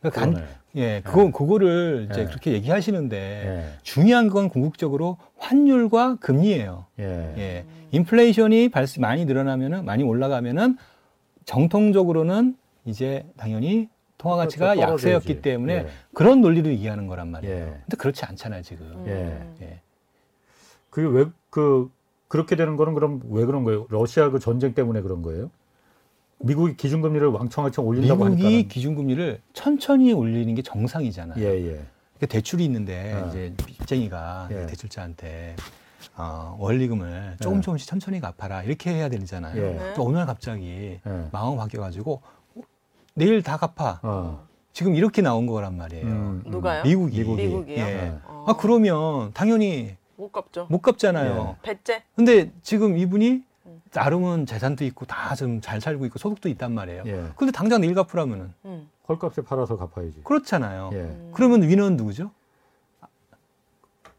[0.00, 0.46] 그러니까 간.
[0.76, 2.24] 예, 그거 그거를 이제 예.
[2.24, 3.78] 그렇게 얘기하시는데 예.
[3.82, 6.86] 중요한 건 궁극적으로 환율과 금리예요.
[6.98, 7.04] 예.
[7.38, 7.64] 예.
[7.92, 10.76] 인플레이션이 발생 많이 늘어나면은 많이 올라가면은
[11.44, 12.56] 정통적으로는
[12.86, 13.88] 이제 당연히
[14.18, 14.80] 통화 가치가 그렇죠.
[14.86, 15.14] 떨어져야지.
[15.14, 15.86] 약세였기 때문에 예.
[16.14, 17.54] 그런 논리를 얘기하는 거란 말이에요.
[17.54, 17.64] 예.
[17.84, 18.86] 근데 그렇지 않잖아요, 지금.
[18.86, 19.54] 음.
[19.60, 19.80] 예.
[20.94, 21.88] 그게 왜 그
[22.26, 23.86] 그렇게 되는 거는 그럼 왜 그런 거예요?
[23.90, 25.50] 러시아 그 전쟁 때문에 그런 거예요?
[26.38, 31.38] 미국이 기준금리를 왕창왕창 올린다고 미국이 하니까 기준금리를 천천히 올리는 게 정상이잖아요.
[31.38, 31.70] 예, 예.
[31.70, 33.28] 그러니까 대출이 있는데 어.
[33.28, 34.66] 이제 빚쟁이가 예.
[34.66, 35.54] 대출자한테
[36.16, 37.60] 어, 원리금을 조금 예.
[37.60, 39.56] 조금씩 천천히 갚아라 이렇게 해야 되잖아요.
[39.56, 39.74] 예.
[39.74, 39.94] 네.
[39.94, 41.28] 또 어느 날 갑자기 예.
[41.30, 42.20] 마음 바뀌어가지고
[42.56, 42.60] 어,
[43.14, 44.00] 내일 다 갚아.
[44.02, 44.44] 어.
[44.72, 46.04] 지금 이렇게 나온 거란 말이에요.
[46.04, 46.50] 음, 음.
[46.50, 46.82] 누가요?
[46.82, 47.18] 미국이.
[47.18, 47.46] 미국이.
[47.46, 47.76] 미국이요?
[47.78, 48.12] 예.
[48.24, 48.44] 어.
[48.48, 50.66] 아 그러면 당연히 못 갚죠.
[50.70, 51.56] 못 갚잖아요.
[51.62, 52.02] 배째.
[52.14, 53.82] 근데 지금 이분이 음.
[53.92, 57.02] 나름은 재산도 있고 다 좀 잘 살고 있고 소득도 있단 말이에요.
[57.06, 57.24] 예.
[57.36, 58.88] 근데 당장 내일 갚으라면은 음.
[59.08, 60.22] 헐값에 팔아서 갚아야지.
[60.24, 60.90] 그렇잖아요.
[60.92, 60.96] 예.
[60.98, 61.30] 음.
[61.34, 62.30] 그러면 위너는 누구죠?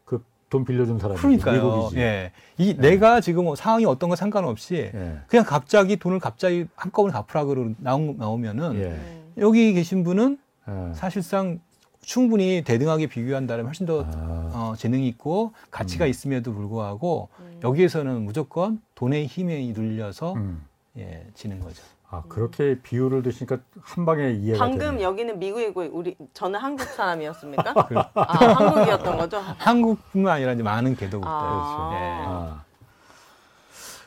[0.04, 1.62] 그돈 빌려준 사람이 그러니까요.
[1.62, 1.98] 미국이지.
[2.00, 2.32] 예.
[2.58, 5.20] 이 내가 지금 상황이 어떤 거 상관없이 예.
[5.28, 8.84] 그냥 갑자기 돈을 갑자기 한꺼번에 갚으라 그러 나오, 나오면은 예.
[8.86, 9.32] 음.
[9.38, 10.38] 여기 계신 분은
[10.68, 10.94] 예.
[10.94, 11.60] 사실상
[12.06, 16.08] 충분히 대등하게 비교한다면 훨씬 더 아, 어, 재능이 있고 가치가 음.
[16.08, 17.60] 있음에도 불구하고 음.
[17.64, 20.64] 여기에서는 무조건 돈의 힘에 눌려서 음.
[20.96, 21.82] 예, 지는 거죠.
[22.08, 25.02] 아 그렇게 비유를 드시니까 한 방에 이해가 방금 되네.
[25.02, 27.74] 여기는 미국이고 우리 저는 한국 사람이었습니까?
[28.14, 29.38] 아 한국이었던 거죠?
[29.38, 31.28] 한국뿐만 아니라 이제 많은 개도국들.
[31.28, 31.90] 아.
[31.92, 32.24] 예.
[32.24, 32.64] 아.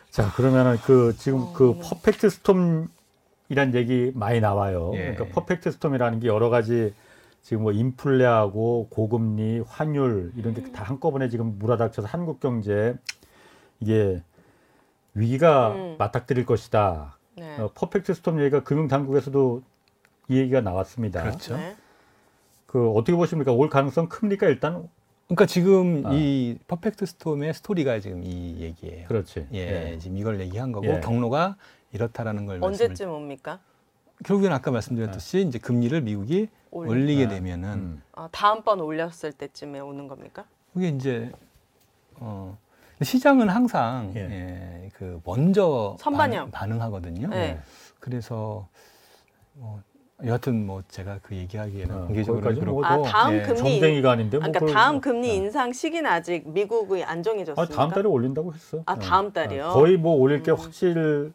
[0.09, 1.79] 자 그러면은 그 지금 그 어.
[1.83, 4.91] perfect storm이란 얘기 많이 나와요.
[4.93, 5.13] 예.
[5.15, 6.93] 그러니까 perfect storm이라는 게 여러 가지
[7.41, 12.95] 지금 뭐 인플레하고 고금리, 환율 이런 게 다 한꺼번에 지금 몰아닥쳐서 한국 경제
[13.79, 14.21] 이게
[15.13, 15.95] 위기가 음.
[15.97, 17.17] 맞닥뜨릴 것이다.
[17.37, 17.57] 네.
[17.59, 19.63] 어, perfect storm 얘기가 금융 당국에서도
[20.27, 21.23] 이 얘기가 나왔습니다.
[21.23, 21.57] 그렇죠.
[21.57, 21.75] 네.
[22.65, 23.51] 그 어떻게 보십니까?
[23.51, 24.87] 올 가능성 큽니까 일단?
[25.27, 26.11] 그러니까 지금 아.
[26.13, 29.07] 이 퍼펙트 스톰의 스토리가 지금 이 얘기예요.
[29.07, 29.47] 그렇지.
[29.53, 30.99] 예, 지금 이걸 얘기한 거고 예.
[30.99, 31.55] 경로가
[31.93, 33.59] 이렇다라는 걸 말씀을 언제쯤 옵니까?
[34.25, 37.35] 결국엔 아까 말씀드렸듯이 이제 금리를 미국이 올- 올리게 네.
[37.35, 38.01] 되면은 음.
[38.13, 40.45] 아, 다음번 올렸을 때쯤에 오는 겁니까?
[40.73, 41.31] 그게 이제
[42.15, 42.57] 어
[43.01, 44.19] 시장은 항상 예.
[44.19, 46.51] 예, 그 먼저 선반영.
[46.51, 47.59] 반, 응하거든요 네.
[47.99, 48.67] 그래서
[49.53, 49.81] 뭐
[50.25, 53.41] 여하튼 뭐 제가 그 얘기하기에는 어, 공개적으로 그렇고 뭐아 다음 예.
[53.43, 55.35] 금리 점쟁이가 아닌데 뭐 그러니까 다음 금리 네.
[55.35, 57.73] 인상 시기는 아직 미국이 안 아, 정해졌습니까?
[57.73, 58.83] 다음 달에 올린다고 했어.
[58.85, 58.95] 아, 어.
[58.99, 59.67] 다음 달이요?
[59.67, 60.57] 어, 거의 뭐 올릴 게 음.
[60.57, 61.31] 확실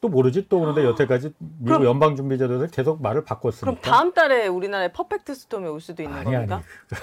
[0.00, 3.60] 또 모르지 또 그런데 여태까지 미국 그럼- 연방준비제도에서 계속 말을 바꿨으니까.
[3.66, 6.46] 그럼 다음 달에 우리나라에 퍼펙트 스톰이 올 수도 있는 아니, 아니.
[6.46, 6.62] 겁니까?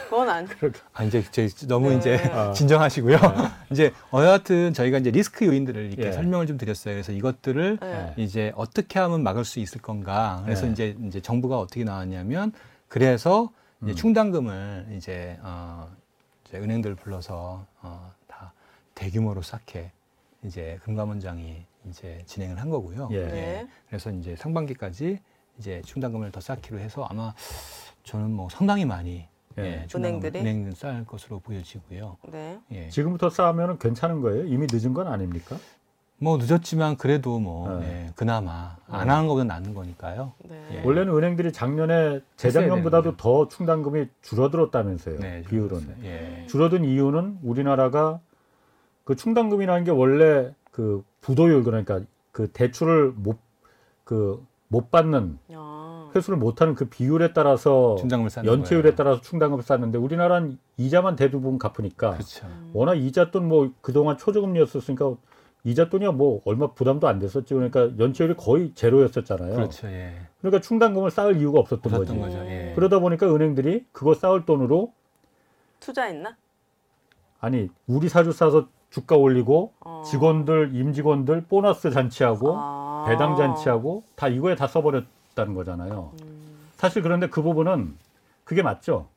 [0.10, 0.48] 그건 안.
[0.94, 1.98] 아 이제 제 너무 네.
[1.98, 2.52] 이제 아.
[2.54, 3.18] 진정하시고요.
[3.72, 6.12] 이제 여하튼 저희가 이제 리스크 요인들을 이렇게 예.
[6.12, 6.94] 설명을 좀 드렸어요.
[6.94, 8.14] 그래서 이것들을 네.
[8.18, 10.42] 이제 어떻게 하면 막을 수 있을 건가.
[10.46, 10.72] 그래서 네.
[10.72, 12.52] 이제 이제 정부가 어떻게 나왔냐면
[12.88, 13.50] 그래서
[13.82, 13.96] 이제 음.
[13.96, 15.90] 충당금을 이제 어
[16.48, 18.54] 이제 은행들 불러서 어다
[18.94, 19.92] 대규모로 쌓게
[20.44, 23.10] 이제 금감원장이 이제 진행을 한 거고요.
[23.12, 23.26] 예.
[23.26, 23.68] 네.
[23.88, 25.20] 그래서 이제 상반기까지
[25.58, 27.34] 이제 충당금을 더 쌓기로 해서 아마
[28.04, 29.28] 저는 뭐 상당히 많이
[29.58, 29.64] 예.
[29.64, 30.40] 예, 은행들이?
[30.40, 32.18] 은행들 쌓을 것으로 보여지고요.
[32.32, 32.60] 네.
[32.72, 32.90] 예.
[32.90, 34.46] 지금부터 싸우면 괜찮은 거예요?
[34.46, 35.58] 이미 늦은 건 아닙니까?
[36.18, 38.06] 뭐 늦었지만 그래도 뭐 네.
[38.08, 40.32] 예, 그나마 안 하는 것보다 낫는 거니까요.
[40.50, 40.68] 네.
[40.72, 40.82] 예.
[40.84, 45.20] 원래는 은행들이 작년에 재작년보다도 더 충당금이 줄어들었다면서요.
[45.20, 45.98] 네, 비율은.
[46.04, 46.46] 예.
[46.48, 48.22] 줄어든 이유는 우리나라가
[49.04, 52.02] 그 충당금이라는 게 원래 그 부도율 그러니까
[52.34, 53.40] 그 대출을 못
[54.04, 54.44] 그
[54.74, 56.10] 못 받는 아.
[56.16, 57.96] 회수를 못하는 그 비율에 따라서
[58.44, 58.96] 연체율에 거예요.
[58.96, 62.48] 따라서 충당금을 쌓는데 우리나라는 이자만 대부분 갚으니까 그렇죠.
[62.74, 65.16] 워낙 이자 돈 뭐 그동안 초저금리였었으니까
[65.64, 69.54] 이자 돈이야 뭐 얼마 부담도 안 됐었지 그러니까 연체율이 거의 제로였었잖아요.
[69.54, 69.88] 그렇죠.
[69.88, 70.16] 예.
[70.42, 72.36] 그러니까 충당금을 쌓을 이유가 없었던 없었던 거지.
[72.38, 72.50] 거죠.
[72.50, 72.74] 예.
[72.76, 74.92] 그러다 보니까 은행들이 그거 쌓을 돈으로
[75.80, 76.36] 투자했나?
[77.40, 80.04] 아니 우리 사주 싸서 주가 올리고 어.
[80.06, 83.06] 직원들 임직원들 보너스 잔치하고 아.
[83.08, 86.12] 배당 잔치하고 다 이거에 다 써버렸다는 거잖아요.
[86.22, 86.68] 음.
[86.76, 87.96] 사실 그런데 그 부분은
[88.44, 89.08] 그게 맞죠.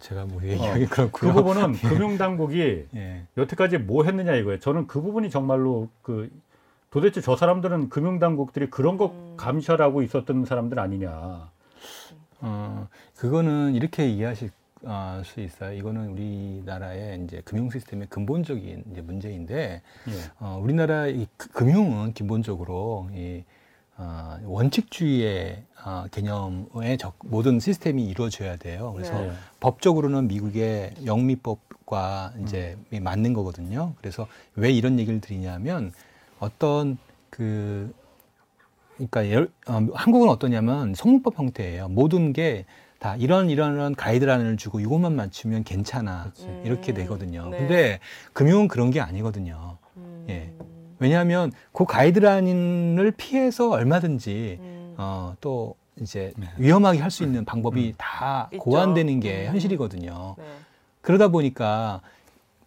[0.00, 1.34] 제가 뭐 얘기하기 그 그렇고요.
[1.34, 3.26] 부분은 금융당국이 예.
[3.36, 4.58] 여태까지 뭐 했느냐 이거예요.
[4.58, 6.28] 저는 그 부분이 정말로 그
[6.90, 9.34] 도대체 저 사람들은 금융당국들이 그런 거 음.
[9.36, 11.48] 감시하라고 있었던 사람들 아니냐.
[12.40, 14.50] 어, 그거는 이렇게 이해하실
[14.84, 15.74] 아, 수 있어요.
[15.74, 20.12] 이거는 우리나라의 이제 금융 시스템의 근본적인 이제 문제인데, 예.
[20.38, 23.42] 어, 우리나라 이 그- 금융은 기본적으로 이
[23.98, 28.94] 어, 원칙주의의 어, 개념의 적, 모든 시스템이 이루어져야 돼요.
[28.94, 29.28] 그래서 네.
[29.28, 29.32] 예.
[29.60, 33.92] 법적으로는 미국의 영미법과 이제 맞는 거거든요.
[33.98, 34.26] 그래서
[34.56, 35.92] 왜 이런 얘기를 드리냐면
[36.38, 36.96] 어떤
[37.28, 37.92] 그
[38.96, 41.88] 그러니까 예를- 어, 한국은 어떠냐면 성문법 형태예요.
[41.90, 42.64] 모든 게
[43.00, 46.62] 다 이런 이런 이런 가이드라인을 주고 이것만 맞추면 괜찮아 음.
[46.66, 47.48] 이렇게 되거든요.
[47.48, 47.58] 네.
[47.58, 47.98] 근데
[48.34, 49.78] 금융은 그런 게 아니거든요.
[49.96, 50.26] 음.
[50.28, 50.52] 예.
[50.98, 54.94] 왜냐하면 그 가이드라인을 피해서 얼마든지 음.
[54.98, 56.48] 어, 또 이제 네.
[56.58, 58.62] 위험하게 할 수 있는 방법이 다 있죠.
[58.62, 59.52] 고안되는 게 음.
[59.54, 60.34] 현실이거든요.
[60.36, 60.44] 네.
[61.00, 62.02] 그러다 보니까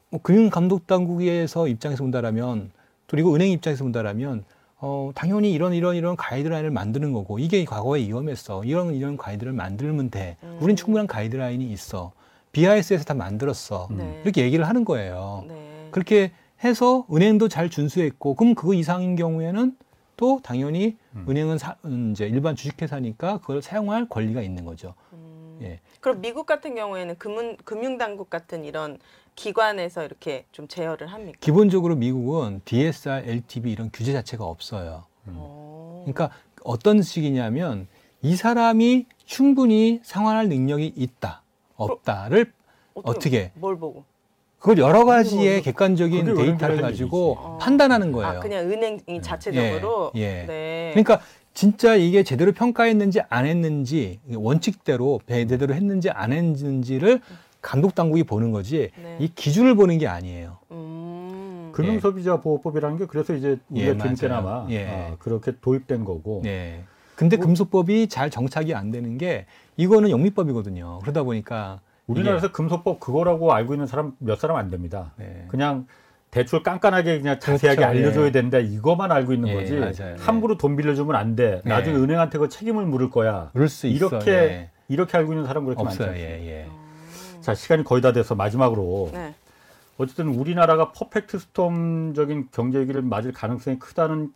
[0.09, 2.71] 뭐 금융 감독 당국에서 입장에서 본다라면
[3.05, 4.45] 그리고 은행 입장에서 본다라면
[4.85, 10.09] 어, 당연히 이런 이런 이런 가이드라인을 만드는 거고 이게 과거에 위험했어 이런 이런 가이드를 만들면
[10.09, 10.35] 돼.
[10.43, 10.57] 음.
[10.59, 12.11] 우린 충분한 가이드라인이 있어.
[12.51, 13.87] BIS에서 다 만들었어.
[13.91, 14.19] 네.
[14.25, 15.45] 이렇게 얘기를 하는 거예요.
[15.47, 15.87] 네.
[15.91, 16.33] 그렇게
[16.65, 19.77] 해서 은행도 잘 준수했고 그럼 그 이상인 경우에는
[20.17, 21.27] 또 당연히 음.
[21.29, 24.95] 은행은 사, 음, 이제 일반 주식회사니까 그걸 사용할 권리가 있는 거죠.
[25.13, 25.59] 음.
[25.61, 25.79] 예.
[26.01, 28.99] 그럼 미국 같은 경우에는 금융 금융당국 같은 이런
[29.35, 31.37] 기관에서 이렇게 좀 제어를 합니까?
[31.41, 35.05] 기본적으로 미국은 DSR, LTV 이런 규제 자체가 없어요.
[35.27, 36.03] 어.
[36.05, 36.29] 그러니까
[36.63, 37.87] 어떤 식이냐면
[38.21, 41.41] 이 사람이 충분히 상환할 능력이 있다,
[41.75, 42.51] 없다를
[42.93, 43.51] 어떻게?
[43.55, 44.03] 뭘 보고?
[44.59, 47.35] 그걸 여러 가지의 뭐- 객관적인 데이터를 가지고.
[47.37, 47.57] 어.
[47.57, 48.37] 판단하는 거예요.
[48.37, 50.11] 아 그냥 은행이 자체적으로.
[50.15, 50.45] 예, 예.
[50.45, 50.89] 네.
[50.93, 51.19] 그러니까
[51.53, 57.19] 진짜 이게 제대로 평가했는지 안 했는지 원칙대로 제대로 했는지 안 했는지를
[57.63, 59.17] 감독 당국이 보는 거지 네.
[59.19, 60.57] 이 기준을 보는 게 아니에요.
[60.71, 61.71] 음.
[61.73, 64.67] 금융소비자 보호법이라는 게 그래서 이제 예, 우리가 재밌게나마 맞아요.
[64.69, 64.87] 예.
[64.87, 66.41] 아, 그렇게 도입된 거고.
[66.43, 66.83] 네.
[67.15, 69.45] 근데 뭐- 금소법이 잘 정착이 안 되는 게
[69.77, 70.99] 이거는 영미법이거든요.
[71.01, 75.13] 그러다 보니까 우리나라에서 금소법 그거라고 알고 있는 사람 몇 사람 안 됩니다.
[75.17, 75.45] 이게, 네.
[75.47, 75.87] 그냥
[76.31, 78.31] 대출 깐깐하게 그냥 자세하게 그렇죠, 알려줘야 예.
[78.31, 80.15] 된다 이거만 알고 있는 예, 거지 맞아요.
[80.19, 81.61] 함부로 돈 빌려주면 안 돼.
[81.65, 81.69] 예.
[81.69, 83.51] 나중에 은행한테 그 책임을 물을 거야.
[83.53, 84.07] 그럴 수 있어.
[84.07, 84.69] 이렇게 예.
[84.89, 86.13] 이렇게 알고 있는 사람 그렇게 많지 없어요.
[86.13, 86.82] 않습니다.
[87.43, 89.35] 자 시간이 거의 다 돼서 마지막으로 네.
[89.97, 94.33] 어쨌든 우리나라가 퍼펙트 스톰적인 경제 위기를 맞을 가능성이 크다는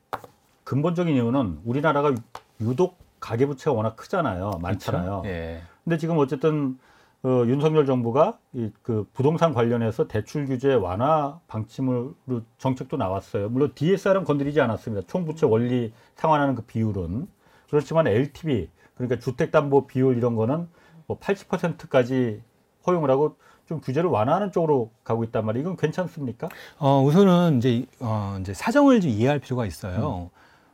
[0.65, 2.13] 근본적인 이유는 우리나라가
[2.59, 4.59] 유독 가계부채가 워낙 크잖아요.
[4.61, 5.21] 많잖아요.
[5.21, 5.27] 그렇죠?
[5.29, 5.61] 예.
[5.83, 6.77] 근데 지금 어쨌든
[7.23, 12.13] 어, 윤석열 정부가 이 그 부동산 관련해서 대출 규제 완화 방침으로
[12.57, 13.49] 정책도 나왔어요.
[13.49, 15.07] 물론 DSR은 건드리지 않았습니다.
[15.07, 17.27] 총부채 원리 상환하는 그 비율은
[17.69, 20.67] 그렇지만 LTV 그러니까 주택담보 비율 이런 거는
[21.07, 22.41] 뭐 80%까지
[22.87, 23.35] 허용을 하고
[23.67, 25.61] 좀 규제를 완화하는 쪽으로 가고 있단 말이에요.
[25.65, 26.47] 이건 괜찮습니까?
[26.79, 30.29] 어, 우선은 이제, 어, 이제 사정을 좀 이해할 필요가 있어요.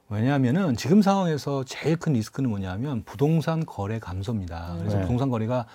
[0.09, 4.76] 왜냐하면은 지금 상황에서 제일 큰 리스크는 뭐냐면 부동산 거래 감소입니다.
[4.78, 5.01] 그래서 네.
[5.01, 5.66] 부동산 거래가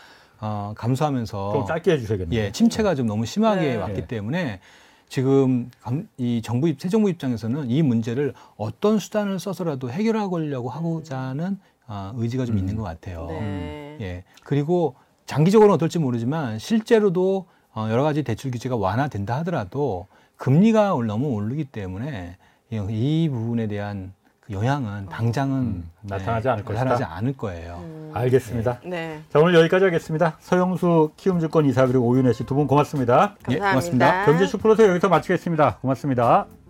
[0.40, 2.40] 어, 감소하면서 좀 짧게 해주셔야겠네요.
[2.40, 3.76] 예, 침체가 좀 너무 심하게 네.
[3.76, 4.06] 왔기 네.
[4.06, 4.60] 때문에
[5.08, 11.18] 지금 감- 이 정부 입- 새 정부 입장에서는 이 문제를 어떤 수단을 써서라도 해결하려고 하고자
[11.18, 11.58] 하는
[11.88, 12.58] 어, 의지가 좀 음.
[12.60, 13.26] 있는 것 같아요.
[13.28, 13.96] 네.
[14.00, 14.24] 예.
[14.44, 14.94] 그리고
[15.32, 20.06] 장기적으로는 어떨지 모르지만 실제로도 어, 여러 가지 대출 규제가 완화된다 하더라도
[20.36, 22.36] 금리가 올- 너무 오르기 때문에
[22.70, 26.84] 이, 이 부분에 대한 그 영향은 당장은 음, 나타나지 않을 것이다.
[26.84, 27.78] 나타나지 않을 거예요.
[27.82, 28.10] 음.
[28.14, 28.80] 알겠습니다.
[28.84, 29.20] 네.
[29.30, 30.36] 자 오늘 여기까지 하겠습니다.
[30.40, 33.36] 서영수 키움증권 이사 그리고 오윤혜 씨 두 분 고맙습니다.
[33.50, 33.68] 예, 감사합니다.
[33.70, 34.24] 고맙습니다.
[34.24, 35.76] 경제 슈플러스 여기서 마치겠습니다.
[35.82, 36.46] 고맙습니다.